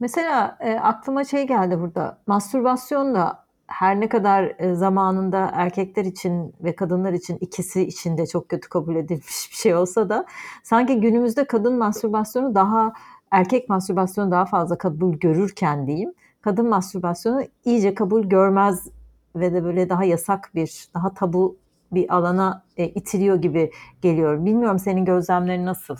Mesela 0.00 0.58
e, 0.60 0.74
aklıma 0.74 1.24
şey 1.24 1.46
geldi 1.46 1.80
burada. 1.80 2.18
Mastürbasyon 2.26 3.14
da 3.14 3.44
her 3.66 4.00
ne 4.00 4.08
kadar 4.08 4.54
e, 4.58 4.74
zamanında 4.74 5.50
erkekler 5.52 6.04
için 6.04 6.54
ve 6.60 6.76
kadınlar 6.76 7.12
için 7.12 7.38
ikisi 7.40 7.82
için 7.82 8.18
de 8.18 8.26
çok 8.26 8.48
kötü 8.48 8.68
kabul 8.68 8.96
edilmiş 8.96 9.48
bir 9.50 9.56
şey 9.56 9.74
olsa 9.74 10.08
da 10.08 10.26
sanki 10.62 11.00
günümüzde 11.00 11.44
kadın 11.44 11.78
mastürbasyonu 11.78 12.54
daha 12.54 12.92
erkek 13.30 13.68
mastürbasyonu 13.68 14.30
daha 14.30 14.46
fazla 14.46 14.78
kabul 14.78 15.14
görürken 15.14 15.86
diyeyim. 15.86 16.14
Kadın 16.42 16.68
mastürbasyonu 16.68 17.42
iyice 17.64 17.94
kabul 17.94 18.22
görmez 18.22 18.88
ve 19.36 19.52
de 19.52 19.64
böyle 19.64 19.88
daha 19.88 20.04
yasak 20.04 20.50
bir, 20.54 20.86
daha 20.94 21.14
tabu 21.14 21.56
bir 21.92 22.16
alana 22.16 22.64
e, 22.76 22.88
itiliyor 22.88 23.42
gibi 23.42 23.70
geliyor. 24.02 24.44
Bilmiyorum 24.44 24.78
senin 24.78 25.04
gözlemlerin 25.04 25.66
nasıl? 25.66 25.96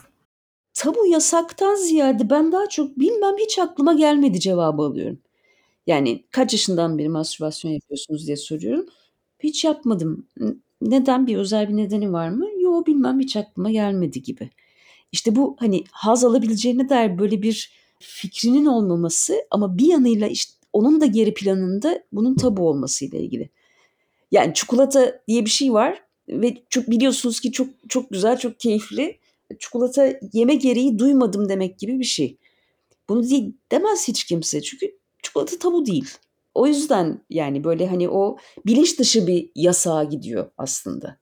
Tabu 0.74 1.06
yasaktan 1.06 1.74
ziyade 1.74 2.30
ben 2.30 2.52
daha 2.52 2.68
çok 2.68 2.98
bilmem 2.98 3.34
hiç 3.38 3.58
aklıma 3.58 3.94
gelmedi 3.94 4.40
cevabı 4.40 4.82
alıyorum. 4.82 5.18
Yani 5.86 6.24
kaç 6.30 6.52
yaşından 6.52 6.98
beri 6.98 7.08
mastürbasyon 7.08 7.72
yapıyorsunuz 7.72 8.26
diye 8.26 8.36
soruyorum. 8.36 8.86
Hiç 9.40 9.64
yapmadım. 9.64 10.26
Neden? 10.82 11.26
Bir 11.26 11.36
özel 11.36 11.68
bir 11.68 11.76
nedeni 11.76 12.12
var 12.12 12.28
mı? 12.28 12.48
Yo 12.60 12.86
bilmem 12.86 13.20
hiç 13.20 13.36
aklıma 13.36 13.70
gelmedi 13.70 14.22
gibi. 14.22 14.50
İşte 15.12 15.36
bu 15.36 15.56
hani 15.58 15.84
haz 15.92 16.24
alabileceğine 16.24 16.88
dair 16.88 17.18
böyle 17.18 17.42
bir 17.42 17.72
fikrinin 17.98 18.66
olmaması 18.66 19.34
ama 19.50 19.78
bir 19.78 19.86
yanıyla 19.86 20.26
işte 20.28 20.52
onun 20.72 21.00
da 21.00 21.06
geri 21.06 21.34
planında 21.34 22.02
bunun 22.12 22.34
tabu 22.34 22.68
olmasıyla 22.68 23.18
ilgili. 23.18 23.50
Yani 24.32 24.54
çikolata 24.54 25.20
diye 25.28 25.44
bir 25.44 25.50
şey 25.50 25.72
var 25.72 26.02
ve 26.28 26.62
çok 26.70 26.90
biliyorsunuz 26.90 27.40
ki 27.40 27.52
çok 27.52 27.68
çok 27.88 28.10
güzel, 28.10 28.38
çok 28.38 28.60
keyifli. 28.60 29.18
Çikolata 29.58 30.12
yeme 30.32 30.54
gereği 30.54 30.98
duymadım 30.98 31.48
demek 31.48 31.78
gibi 31.78 31.98
bir 31.98 32.04
şey. 32.04 32.36
Bunu 33.08 33.30
değil, 33.30 33.52
demez 33.72 34.08
hiç 34.08 34.24
kimse 34.24 34.62
çünkü 34.62 34.98
çikolata 35.22 35.58
tabu 35.58 35.86
değil. 35.86 36.10
O 36.54 36.66
yüzden 36.66 37.20
yani 37.30 37.64
böyle 37.64 37.86
hani 37.86 38.08
o 38.08 38.36
bilinç 38.66 38.98
dışı 38.98 39.26
bir 39.26 39.50
yasağa 39.54 40.04
gidiyor 40.04 40.50
aslında. 40.58 41.18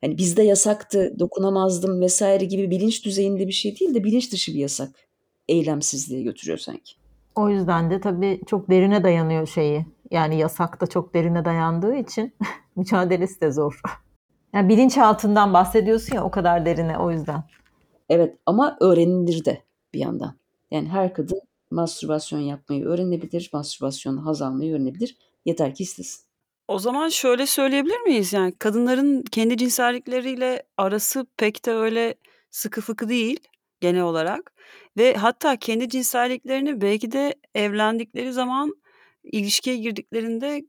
Hani 0.00 0.18
bizde 0.18 0.42
yasaktı, 0.42 1.14
dokunamazdım 1.18 2.00
vesaire 2.00 2.44
gibi 2.44 2.70
bilinç 2.70 3.04
düzeyinde 3.04 3.46
bir 3.46 3.52
şey 3.52 3.78
değil 3.78 3.94
de 3.94 4.04
bilinç 4.04 4.32
dışı 4.32 4.54
bir 4.54 4.58
yasak. 4.58 5.08
Eylemsizliğe 5.48 6.22
götürüyor 6.22 6.58
sanki. 6.58 6.94
O 7.34 7.48
yüzden 7.48 7.90
de 7.90 8.00
tabii 8.00 8.40
çok 8.46 8.70
derine 8.70 9.04
dayanıyor 9.04 9.46
şeyi. 9.46 9.86
Yani 10.10 10.38
yasak 10.38 10.80
da 10.80 10.86
çok 10.86 11.14
derine 11.14 11.44
dayandığı 11.44 11.96
için 11.96 12.34
mücadelesi 12.76 13.40
de 13.40 13.52
zor. 13.52 13.80
Yani 14.52 14.68
bilinçaltından 14.68 15.52
bahsediyorsun 15.52 16.16
ya 16.16 16.24
o 16.24 16.30
kadar 16.30 16.66
derine 16.66 16.98
o 16.98 17.10
yüzden. 17.10 17.44
Evet 18.08 18.38
ama 18.46 18.76
öğrenilir 18.80 19.44
de 19.44 19.62
bir 19.94 19.98
yandan. 19.98 20.38
Yani 20.70 20.88
her 20.88 21.14
kadın 21.14 21.40
mastürbasyon 21.70 22.40
yapmayı 22.40 22.84
öğrenebilir, 22.84 23.50
mastürbasyon 23.52 24.16
haz 24.16 24.42
almayı 24.42 24.74
öğrenebilir. 24.74 25.16
Yeter 25.44 25.74
ki 25.74 25.82
istesin. 25.82 26.28
O 26.68 26.78
zaman 26.78 27.08
şöyle 27.08 27.46
söyleyebilir 27.46 28.00
miyiz? 28.00 28.32
Yani 28.32 28.52
kadınların 28.58 29.22
kendi 29.22 29.56
cinsellikleriyle 29.56 30.62
arası 30.76 31.26
pek 31.36 31.66
de 31.66 31.72
öyle 31.72 32.14
sıkı 32.50 32.80
fıkı 32.80 33.08
değil 33.08 33.40
genel 33.80 34.02
olarak. 34.02 34.52
Ve 34.96 35.14
hatta 35.14 35.56
kendi 35.56 35.88
cinselliklerini 35.88 36.80
belki 36.80 37.12
de 37.12 37.34
evlendikleri 37.54 38.32
zaman 38.32 38.74
ilişkiye 39.24 39.76
girdiklerinde 39.76 40.62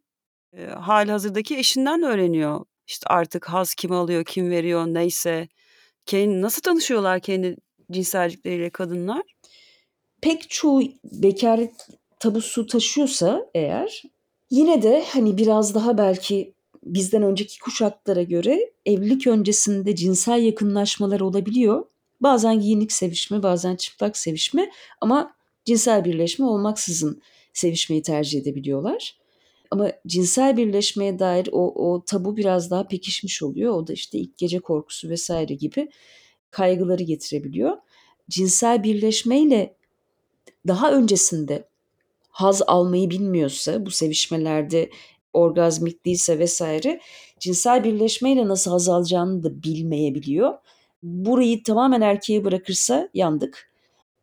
e, 0.54 0.66
halihazırdaki 0.66 1.58
eşinden 1.58 2.04
öğreniyor. 2.04 2.66
İşte 2.88 3.08
artık 3.10 3.50
haz 3.50 3.76
kim 3.76 3.92
alıyor, 3.92 4.26
kim 4.26 4.50
veriyor 4.50 4.86
neyse. 4.88 5.48
Kendi, 6.06 6.42
nasıl 6.42 6.62
tanışıyorlar 6.62 7.20
kendi 7.20 7.56
cinsellikleriyle 7.92 8.70
kadınlar? 8.70 9.22
Pek 10.22 10.50
çoğu 10.50 10.82
bekaret 11.04 11.88
tabusu 12.20 12.68
taşıyorsa 12.68 13.50
eğer 13.54 14.04
yine 14.50 14.82
de 14.82 15.04
hani 15.10 15.38
biraz 15.38 15.76
daha 15.76 15.98
belki 15.98 16.54
bizden 16.84 17.24
önceki 17.24 17.60
kuşaklara 17.60 18.24
göre 18.24 18.72
evlilik 18.86 19.28
öncesinde 19.28 19.96
cinsel 19.96 20.42
yakınlaşmalar 20.44 21.20
olabiliyor. 21.20 21.86
Bazen 22.22 22.60
giyinik 22.60 22.92
sevişme, 22.92 23.44
bazen 23.44 23.76
çıplak 23.76 24.18
sevişme 24.18 24.72
ama 25.02 25.36
cinsel 25.66 26.06
birleşme 26.06 26.46
olmaksızın 26.46 27.22
sevişmeyi 27.54 28.02
tercih 28.02 28.42
edebiliyorlar. 28.42 29.20
Ama 29.72 29.92
cinsel 30.08 30.58
birleşmeye 30.58 31.20
dair 31.20 31.50
o, 31.52 31.92
o 31.92 32.06
tabu 32.06 32.38
biraz 32.38 32.72
daha 32.72 32.88
pekişmiş 32.88 33.44
oluyor. 33.44 33.74
O 33.74 33.88
da 33.88 33.94
işte 33.94 34.18
ilk 34.18 34.38
gece 34.38 34.60
korkusu 34.60 35.10
vesaire 35.10 35.54
gibi 35.54 35.90
kaygıları 36.52 37.04
getirebiliyor. 37.04 37.78
Cinsel 38.30 38.84
birleşmeyle 38.84 39.76
daha 40.68 40.92
öncesinde 40.92 41.70
haz 42.30 42.62
almayı 42.68 43.10
bilmiyorsa, 43.10 43.86
bu 43.86 43.92
sevişmelerde 43.92 44.90
orgazmik 45.34 46.06
değilse 46.06 46.40
vesaire 46.40 47.02
cinsel 47.40 47.84
birleşmeyle 47.84 48.48
nasıl 48.48 48.72
haz 48.72 48.90
alacağını 48.90 49.44
da 49.44 49.64
bilmeyebiliyor. 49.64 50.54
Burayı 51.04 51.64
tamamen 51.64 52.02
erkeğe 52.02 52.46
bırakırsa 52.46 53.10
yandık. 53.14 53.70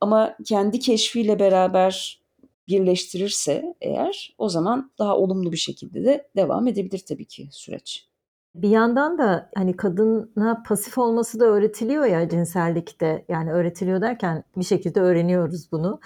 Ama 0.00 0.36
kendi 0.44 0.78
keşfiyle 0.78 1.38
beraber 1.38 2.20
birleştirirse 2.68 3.74
eğer 3.80 4.34
o 4.38 4.48
zaman 4.48 4.90
daha 4.98 5.16
olumlu 5.16 5.52
bir 5.52 5.56
şekilde 5.56 6.04
de 6.04 6.28
devam 6.36 6.68
edebilir 6.68 7.02
tabii 7.08 7.24
ki 7.24 7.48
süreç. 7.50 8.08
Bir 8.54 8.68
yandan 8.68 9.18
da 9.18 9.50
hani 9.54 9.76
kadına 9.76 10.62
pasif 10.66 10.98
olması 10.98 11.40
da 11.40 11.44
öğretiliyor 11.44 12.04
ya 12.04 12.28
cinsellikte. 12.28 13.24
Yani 13.28 13.52
öğretiliyor 13.52 14.00
derken 14.00 14.44
bir 14.56 14.64
şekilde 14.64 15.00
öğreniyoruz 15.00 15.72
bunu. 15.72 16.00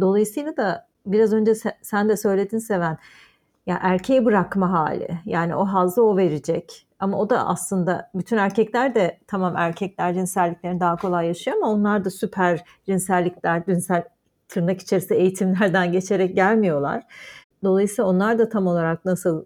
Dolayısıyla 0.00 0.56
da 0.56 0.88
biraz 1.06 1.32
önce 1.32 1.54
sen 1.82 2.08
de 2.08 2.16
söyledin 2.16 2.58
Seven. 2.58 2.98
Ya 3.66 3.78
erkeğe 3.82 4.24
bırakma 4.24 4.72
hali. 4.72 5.08
Yani 5.24 5.54
o 5.56 5.64
hazzı 5.64 6.02
o 6.02 6.16
verecek. 6.16 6.86
Ama 6.98 7.18
o 7.18 7.30
da 7.30 7.46
aslında 7.46 8.10
bütün 8.14 8.36
erkekler 8.36 8.94
de 8.94 9.18
tamam 9.26 9.56
erkekler 9.56 10.14
cinselliklerini 10.14 10.80
daha 10.80 10.96
kolay 10.96 11.26
yaşıyor 11.26 11.56
ama 11.56 11.72
onlar 11.72 12.04
da 12.04 12.10
süper 12.10 12.64
cinsellikler, 12.86 13.64
cinsel 13.64 14.04
tırnak 14.48 14.80
içerisinde 14.80 15.18
eğitimlerden 15.18 15.92
geçerek 15.92 16.36
gelmiyorlar. 16.36 17.02
Dolayısıyla 17.64 18.10
onlar 18.10 18.38
da 18.38 18.48
tam 18.48 18.66
olarak 18.66 19.04
nasıl 19.04 19.44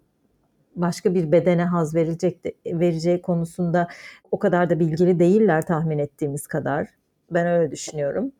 başka 0.75 1.13
bir 1.13 1.31
bedene 1.31 1.65
haz 1.65 1.95
verilecek 1.95 2.43
de, 2.43 2.53
vereceği 2.65 3.21
konusunda 3.21 3.87
o 4.31 4.39
kadar 4.39 4.69
da 4.69 4.79
bilgili 4.79 5.19
değiller 5.19 5.65
tahmin 5.65 5.97
ettiğimiz 5.97 6.47
kadar. 6.47 6.87
Ben 7.31 7.47
öyle 7.47 7.71
düşünüyorum. 7.71 8.31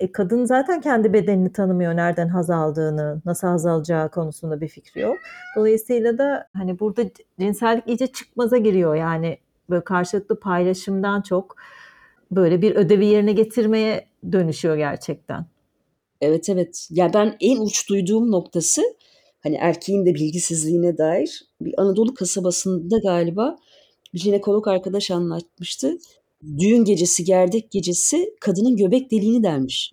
E, 0.00 0.12
kadın 0.12 0.44
zaten 0.44 0.80
kendi 0.80 1.12
bedenini 1.12 1.52
tanımıyor, 1.52 1.96
nereden 1.96 2.28
haz 2.28 2.50
aldığını, 2.50 3.22
nasıl 3.24 3.48
haz 3.48 3.66
alacağı 3.66 4.10
konusunda 4.10 4.60
bir 4.60 4.68
fikri 4.68 5.00
yok. 5.00 5.16
Dolayısıyla 5.56 6.18
da 6.18 6.48
hani 6.56 6.80
burada 6.80 7.02
cinsellik 7.40 7.88
iyice 7.88 8.06
çıkmaza 8.06 8.56
giriyor. 8.56 8.94
Yani 8.94 9.38
böyle 9.70 9.84
karşılıklı 9.84 10.40
paylaşımdan 10.40 11.22
çok 11.22 11.56
böyle 12.30 12.62
bir 12.62 12.76
ödevi 12.76 13.06
yerine 13.06 13.32
getirmeye 13.32 14.06
dönüşüyor 14.32 14.76
gerçekten. 14.76 15.46
Evet 16.20 16.48
evet. 16.48 16.88
Ya 16.90 17.14
ben 17.14 17.36
en 17.40 17.60
uç 17.60 17.88
duyduğum 17.88 18.30
noktası 18.30 18.82
hani 19.40 19.56
erkeğin 19.56 20.06
de 20.06 20.14
bilgisizliğine 20.14 20.98
dair 20.98 21.42
bir 21.60 21.74
Anadolu 21.80 22.14
kasabasında 22.14 22.98
galiba 22.98 23.56
bir 24.14 24.18
jinekolog 24.18 24.68
arkadaş 24.68 25.10
anlatmıştı. 25.10 25.98
Düğün 26.58 26.84
gecesi, 26.84 27.24
gerdek 27.24 27.70
gecesi 27.70 28.34
kadının 28.40 28.76
göbek 28.76 29.10
deliğini 29.10 29.42
delmiş. 29.42 29.92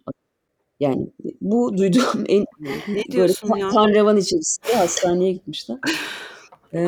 Yani 0.79 1.07
bu 1.41 1.77
duyduğum 1.77 2.23
en 2.27 2.45
ne 2.87 3.03
diyorsun 3.11 3.49
böyle 3.49 3.61
ya? 3.61 3.69
tanrevan 3.69 4.17
içerisinde 4.17 4.75
hastaneye 4.75 5.31
gitmişler. 5.31 5.77
Ee, 6.73 6.87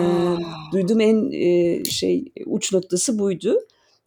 duyduğum 0.71 1.01
en 1.01 1.31
e, 1.31 1.83
şey 1.85 2.25
uç 2.45 2.73
noktası 2.73 3.19
buydu. 3.19 3.59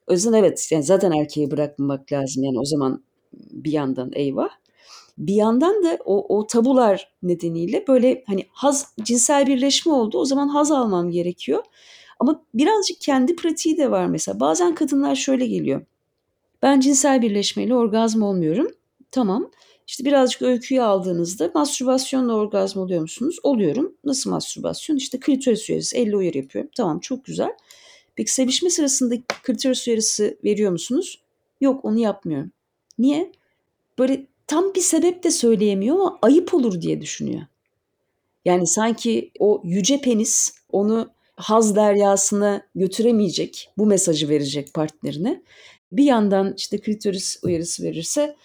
O 0.07 0.13
yüzden 0.13 0.33
evet 0.33 0.69
yani 0.73 0.85
zaten 0.85 1.13
erkeği 1.13 1.51
bırakmamak 1.51 2.13
lazım. 2.13 2.45
Yani 2.45 2.59
o 2.61 2.65
zaman 2.65 3.03
bir 3.33 3.73
yandan 3.73 4.11
eyvah. 4.15 4.49
Bir 5.19 5.35
yandan 5.35 5.85
da 5.85 5.99
o, 6.05 6.39
o 6.39 6.47
tabular 6.47 7.13
nedeniyle 7.23 7.85
böyle 7.89 8.25
hani 8.27 8.47
haz 8.53 8.95
cinsel 9.03 9.47
birleşme 9.47 9.93
oldu. 9.93 10.19
O 10.19 10.25
zaman 10.25 10.49
haz 10.49 10.71
almam 10.71 11.11
gerekiyor. 11.11 11.63
Ama 12.21 12.43
birazcık 12.55 13.01
kendi 13.01 13.37
pratiği 13.37 13.79
de 13.79 13.91
var 13.91 14.07
mesela. 14.07 14.41
Bazen 14.41 14.75
kadınlar 14.75 15.15
şöyle 15.15 15.47
geliyor. 15.47 15.83
Ben 16.63 16.81
cinsel 16.81 17.23
birleşmeyle 17.23 17.75
orgazm 17.75 18.23
olmuyorum. 18.23 18.69
Tamam. 19.11 19.51
İşte 19.87 20.05
birazcık 20.05 20.43
öyküyü 20.43 20.83
aldığınızda 20.83 21.51
mastürbasyonla 21.55 22.35
orgazm 22.35 22.79
oluyor 22.79 23.01
musunuz? 23.01 23.37
Oluyorum. 23.43 23.95
Nasıl 24.05 24.31
mastürbasyon? 24.31 24.97
İşte 24.97 25.21
klitoris 25.21 25.71
uyarısı, 25.71 25.97
elle 25.97 26.17
uyarı 26.17 26.39
yapıyorum. 26.39 26.71
Tamam 26.77 27.01
çok 27.01 27.25
güzel. 27.25 27.51
Peki 28.17 28.33
sevişme 28.33 28.71
sırasında 28.71 29.15
klitoris 29.43 29.89
uyarısı 29.89 30.39
veriyor 30.45 30.73
musunuz? 30.73 31.23
Yok 31.61 31.85
onu 31.85 31.99
yapmıyorum. 31.99 32.53
Niye? 32.99 33.33
Böyle 33.99 34.27
tam 34.47 34.75
bir 34.75 34.81
sebep 34.81 35.23
de 35.23 35.31
söyleyemiyor 35.31 35.97
ama 35.97 36.19
ayıp 36.23 36.55
olur 36.55 36.83
diye 36.83 37.01
düşünüyor. 37.01 37.43
Yani 38.45 38.67
sanki 38.67 39.31
o 39.39 39.61
yüce 39.65 40.01
penis 40.01 40.55
onu 40.73 41.11
haz 41.41 41.77
deryasına 41.77 42.63
götüremeyecek, 42.75 43.71
bu 43.79 43.87
mesajı 43.87 44.29
verecek 44.29 44.75
partnerine. 44.75 45.43
Bir 45.93 46.05
yandan 46.05 46.55
işte 46.57 46.79
klitoris 46.79 47.41
uyarısı 47.43 47.83
verirse 47.83 48.37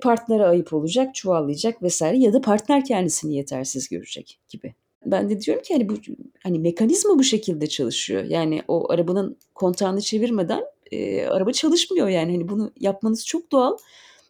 partnere 0.00 0.46
ayıp 0.46 0.72
olacak, 0.72 1.14
çuvallayacak 1.14 1.82
vesaire 1.82 2.18
ya 2.18 2.32
da 2.32 2.40
partner 2.40 2.84
kendisini 2.84 3.36
yetersiz 3.36 3.88
görecek 3.88 4.38
gibi. 4.48 4.74
Ben 5.06 5.30
de 5.30 5.40
diyorum 5.40 5.62
ki 5.62 5.74
hani 5.74 5.88
bu 5.88 5.94
hani 6.42 6.58
mekanizma 6.58 7.18
bu 7.18 7.24
şekilde 7.24 7.66
çalışıyor. 7.66 8.24
Yani 8.24 8.62
o 8.68 8.92
arabanın 8.92 9.36
kontağını 9.54 10.00
çevirmeden 10.00 10.64
e, 10.92 11.26
araba 11.26 11.52
çalışmıyor 11.52 12.08
yani 12.08 12.32
hani 12.32 12.48
bunu 12.48 12.72
yapmanız 12.80 13.26
çok 13.26 13.52
doğal. 13.52 13.76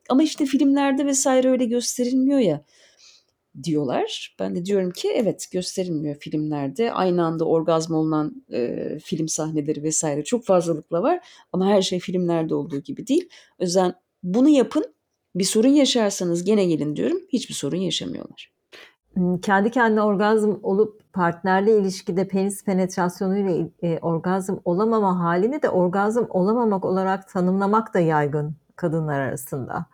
Ama 0.08 0.22
işte 0.22 0.46
filmlerde 0.46 1.06
vesaire 1.06 1.50
öyle 1.50 1.64
gösterilmiyor 1.64 2.38
ya 2.38 2.64
diyorlar. 3.62 4.36
Ben 4.40 4.54
de 4.54 4.64
diyorum 4.64 4.90
ki 4.90 5.12
evet 5.14 5.48
gösterilmiyor 5.52 6.16
filmlerde. 6.16 6.92
Aynı 6.92 7.24
anda 7.24 7.44
orgazm 7.44 7.94
olunan 7.94 8.44
e, 8.52 8.98
film 9.04 9.28
sahneleri 9.28 9.82
vesaire 9.82 10.24
çok 10.24 10.44
fazlalıkla 10.44 11.02
var. 11.02 11.20
Ama 11.52 11.66
her 11.66 11.82
şey 11.82 11.98
filmlerde 11.98 12.54
olduğu 12.54 12.80
gibi 12.80 13.06
değil. 13.06 13.28
O 13.60 13.64
yüzden 13.64 13.94
bunu 14.22 14.48
yapın. 14.48 14.84
Bir 15.34 15.44
sorun 15.44 15.68
yaşarsanız 15.68 16.44
gene 16.44 16.64
gelin 16.64 16.96
diyorum. 16.96 17.18
Hiçbir 17.28 17.54
sorun 17.54 17.76
yaşamıyorlar. 17.76 18.54
Kendi 19.42 19.70
kendine 19.70 20.02
orgazm 20.02 20.54
olup 20.62 21.12
partnerle 21.12 21.78
ilişkide 21.78 22.28
penis 22.28 22.64
penetrasyonuyla 22.64 23.68
e, 23.82 23.98
orgazm 23.98 24.54
olamama 24.64 25.20
halini 25.20 25.62
de 25.62 25.68
orgazm 25.68 26.24
olamamak 26.28 26.84
olarak 26.84 27.28
tanımlamak 27.28 27.94
da 27.94 28.00
yaygın 28.00 28.56
kadınlar 28.76 29.20
arasında. 29.20 29.86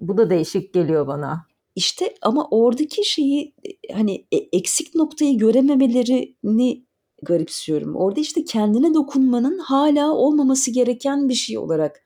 Bu 0.00 0.16
da 0.16 0.30
değişik 0.30 0.74
geliyor 0.74 1.06
bana. 1.06 1.46
İşte 1.78 2.14
ama 2.22 2.48
oradaki 2.50 3.04
şeyi 3.04 3.54
hani 3.92 4.26
eksik 4.30 4.94
noktayı 4.94 5.38
görememelerini 5.38 6.84
garipsiyorum. 7.22 7.96
Orada 7.96 8.20
işte 8.20 8.44
kendine 8.44 8.94
dokunmanın 8.94 9.58
hala 9.58 10.12
olmaması 10.12 10.70
gereken 10.70 11.28
bir 11.28 11.34
şey 11.34 11.58
olarak 11.58 12.02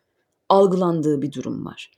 algılandığı 0.48 1.22
bir 1.22 1.32
durum 1.32 1.66
var. 1.66 1.92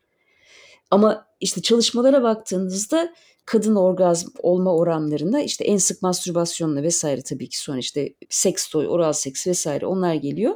Ama 0.91 1.27
işte 1.41 1.63
çalışmalara 1.63 2.23
baktığınızda 2.23 3.15
kadın 3.45 3.77
orgazm 3.77 4.29
olma 4.39 4.77
oranlarında 4.77 5.41
işte 5.41 5.65
en 5.65 5.77
sık 5.77 6.03
mastürbasyonla 6.03 6.83
vesaire 6.83 7.23
tabii 7.23 7.49
ki 7.49 7.61
sonra 7.61 7.79
işte 7.79 8.15
seks 8.31 8.69
toy, 8.69 8.89
oral 8.89 9.13
seks 9.13 9.47
vesaire 9.47 9.87
onlar 9.87 10.15
geliyor. 10.15 10.55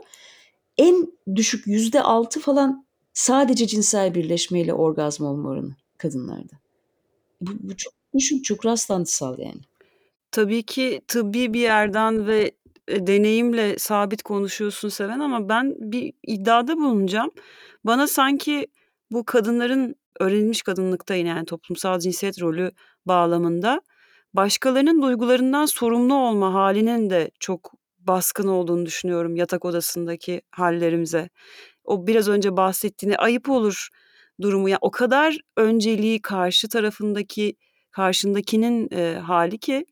En 0.77 1.13
düşük 1.35 1.67
yüzde 1.67 2.03
altı 2.03 2.41
falan 2.41 2.87
sadece 3.15 3.67
cinsel 3.67 4.15
birleşmeyle 4.15 4.75
orgazm 4.75 5.25
olma 5.25 5.49
oranı 5.49 5.77
kadınlarda. 5.99 6.68
Bu, 7.41 7.51
bu 7.61 7.77
çok 7.77 7.93
düşük, 8.15 8.45
çok 8.45 8.67
rastlantısal 8.67 9.39
yani. 9.39 9.61
Tabii 10.31 10.63
ki 10.63 11.01
tıbbi 11.09 11.55
bir 11.55 11.61
yerden 11.61 12.27
ve 12.27 12.53
e, 12.89 13.07
deneyimle 13.07 13.79
sabit 13.79 14.23
konuşuyorsun 14.23 14.89
Seven 14.89 15.21
ama 15.21 15.49
ben 15.49 15.75
bir 15.79 16.13
iddiada 16.27 16.77
bulunacağım. 16.77 17.31
Bana 17.85 18.07
sanki 18.07 18.67
bu 19.11 19.25
kadınların 19.25 19.95
öğrenilmiş 20.21 20.63
kadınlıkta 20.63 21.15
yine 21.15 21.29
yani 21.29 21.47
toplumsal 21.47 21.99
cinsiyet 21.99 22.41
rolü 22.43 22.71
bağlamında 23.07 23.83
başkalarının 24.35 25.03
duygularından 25.03 25.67
sorumlu 25.67 26.15
olma 26.15 26.55
halinin 26.55 27.11
de 27.11 27.31
çok 27.41 27.73
baskın 27.99 28.49
olduğunu 28.49 28.87
düşünüyorum 28.87 29.37
yatak 29.37 29.65
odasındaki 29.65 30.43
hallerimize. 30.51 31.29
O 31.85 32.07
biraz 32.07 32.29
önce 32.29 32.57
bahsettiğini 32.57 33.17
ayıp 33.17 33.49
olur 33.49 33.89
durumu 34.41 34.69
ya 34.69 34.79
o 34.81 34.91
kadar 34.91 35.39
önceliği 35.57 36.23
karşı 36.23 36.69
tarafındaki 36.69 37.57
karşındakinin 37.91 38.89
e, 38.93 39.15
hali 39.15 39.59
ki 39.59 39.87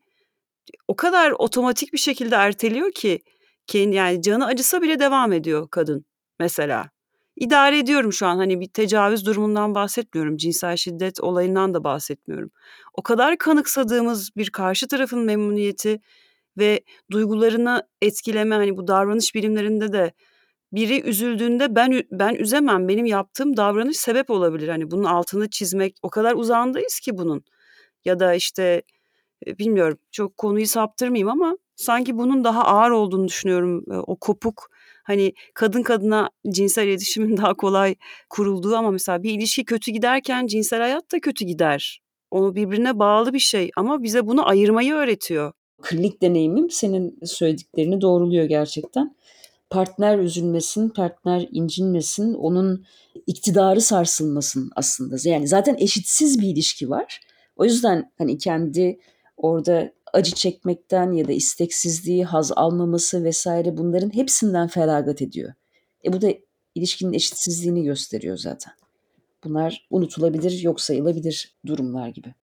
o 0.87 0.95
kadar 0.95 1.31
otomatik 1.31 1.93
bir 1.93 1.97
şekilde 1.97 2.35
erteliyor 2.35 2.91
ki 2.91 3.19
kendi 3.67 3.95
yani 3.95 4.21
canı 4.21 4.45
acısa 4.45 4.81
bile 4.81 4.99
devam 4.99 5.33
ediyor 5.33 5.67
kadın 5.71 6.05
mesela. 6.39 6.89
İdare 7.35 7.79
ediyorum 7.79 8.13
şu 8.13 8.27
an 8.27 8.37
hani 8.37 8.59
bir 8.59 8.67
tecavüz 8.67 9.25
durumundan 9.25 9.75
bahsetmiyorum. 9.75 10.37
Cinsel 10.37 10.77
şiddet 10.77 11.21
olayından 11.21 11.73
da 11.73 11.83
bahsetmiyorum. 11.83 12.51
O 12.93 13.03
kadar 13.03 13.37
kanıksadığımız 13.37 14.29
bir 14.37 14.49
karşı 14.49 14.87
tarafın 14.87 15.19
memnuniyeti 15.19 15.99
ve 16.57 16.81
duygularını 17.11 17.83
etkileme 18.01 18.55
hani 18.55 18.77
bu 18.77 18.87
davranış 18.87 19.35
bilimlerinde 19.35 19.93
de 19.93 20.11
biri 20.71 21.01
üzüldüğünde 21.01 21.75
ben 21.75 22.03
ben 22.11 22.35
üzemem. 22.35 22.87
Benim 22.87 23.05
yaptığım 23.05 23.57
davranış 23.57 23.97
sebep 23.97 24.29
olabilir. 24.29 24.67
Hani 24.67 24.91
bunun 24.91 25.03
altını 25.03 25.49
çizmek 25.49 25.95
o 26.01 26.09
kadar 26.09 26.35
uzağındayız 26.35 26.99
ki 26.99 27.17
bunun. 27.17 27.43
Ya 28.05 28.19
da 28.19 28.33
işte 28.33 28.81
e, 29.47 29.57
bilmiyorum 29.57 29.97
çok 30.11 30.37
konuyu 30.37 30.67
saptırmayayım 30.67 31.29
ama 31.29 31.57
sanki 31.75 32.17
bunun 32.17 32.43
daha 32.43 32.63
ağır 32.65 32.91
olduğunu 32.91 33.27
düşünüyorum. 33.27 33.83
E, 33.91 33.95
O 33.95 34.15
kopuk 34.15 34.69
hani 35.03 35.33
kadın 35.53 35.83
kadına 35.83 36.29
cinsel 36.49 36.87
iletişimin 36.87 37.37
daha 37.37 37.53
kolay 37.53 37.95
kurulduğu 38.29 38.75
ama 38.75 38.91
mesela 38.91 39.23
bir 39.23 39.31
ilişki 39.31 39.65
kötü 39.65 39.91
giderken 39.91 40.47
cinsel 40.47 40.79
hayat 40.81 41.11
da 41.11 41.19
kötü 41.19 41.45
gider. 41.45 42.01
O 42.31 42.55
birbirine 42.55 42.99
bağlı 42.99 43.33
bir 43.33 43.39
şey 43.39 43.71
ama 43.75 44.03
bize 44.03 44.27
bunu 44.27 44.49
ayırmayı 44.49 44.93
öğretiyor. 44.93 45.53
Klinik 45.81 46.21
deneyimim 46.21 46.69
senin 46.69 47.19
söylediklerini 47.25 48.01
doğruluyor 48.01 48.45
gerçekten. 48.45 49.15
Partner 49.69 50.19
üzülmesin, 50.19 50.89
partner 50.89 51.47
incinmesin, 51.51 52.33
onun 52.33 52.85
iktidarı 53.27 53.81
sarsılmasın 53.81 54.71
aslında. 54.75 55.15
Yani 55.23 55.47
zaten 55.47 55.75
eşitsiz 55.79 56.41
bir 56.41 56.47
ilişki 56.47 56.89
var. 56.89 57.21
O 57.55 57.65
yüzden 57.65 58.11
hani 58.17 58.37
kendi 58.37 58.99
orada 59.37 59.91
acı 60.13 60.35
çekmekten 60.35 61.11
ya 61.11 61.27
da 61.27 61.31
isteksizliği, 61.31 62.25
haz 62.25 62.51
almaması 62.55 63.23
vesaire 63.23 63.77
bunların 63.77 64.13
hepsinden 64.13 64.67
feragat 64.67 65.21
ediyor. 65.21 65.53
E 66.05 66.13
bu 66.13 66.21
da 66.21 66.33
ilişkinin 66.75 67.13
eşitsizliğini 67.13 67.83
gösteriyor 67.83 68.37
zaten. 68.37 68.73
Bunlar 69.43 69.87
unutulabilir, 69.89 70.61
yok 70.61 70.81
sayılabilir 70.81 71.55
durumlar 71.65 72.07
gibi. 72.07 72.33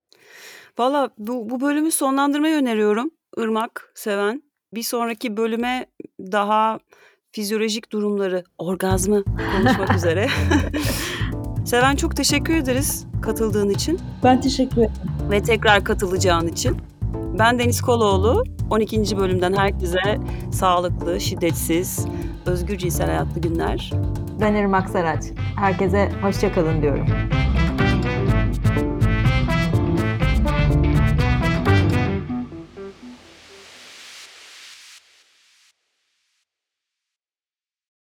Valla 0.78 1.10
bu, 1.18 1.50
bu 1.50 1.60
bölümü 1.60 1.90
sonlandırmayı 1.90 2.54
öneriyorum. 2.54 3.10
Irmak, 3.36 3.92
Seven. 3.94 4.42
Bir 4.74 4.82
sonraki 4.82 5.36
bölüme 5.36 5.86
daha 6.20 6.78
fizyolojik 7.34 7.92
durumları, 7.92 8.44
orgazmı 8.58 9.24
konuşmak 9.24 9.94
üzere. 9.96 10.28
Seven 11.64 11.96
çok 11.96 12.16
teşekkür 12.16 12.54
ederiz 12.56 13.06
katıldığın 13.22 13.68
için 13.70 14.00
Ben 14.24 14.40
teşekkür 14.40 14.76
ederim. 14.76 14.92
ve 15.30 15.42
tekrar 15.42 15.84
katılacağın 15.84 16.48
için. 16.48 16.76
Ben 17.38 17.58
Deniz 17.58 17.80
Koloğlu. 17.82 18.44
12. 18.70 19.16
bölümden 19.16 19.52
herkese 19.52 20.18
sağlıklı, 20.52 21.20
şiddetsiz, 21.20 22.06
özgür 22.46 22.78
cinsel 22.78 23.06
hayatlı 23.06 23.40
günler. 23.40 23.90
Ben 24.40 24.54
Irmak 24.54 24.90
Saraç. 24.90 25.24
Herkese 25.56 26.10
hoşça 26.22 26.52
kalın 26.52 26.82
diyorum. 26.82 27.06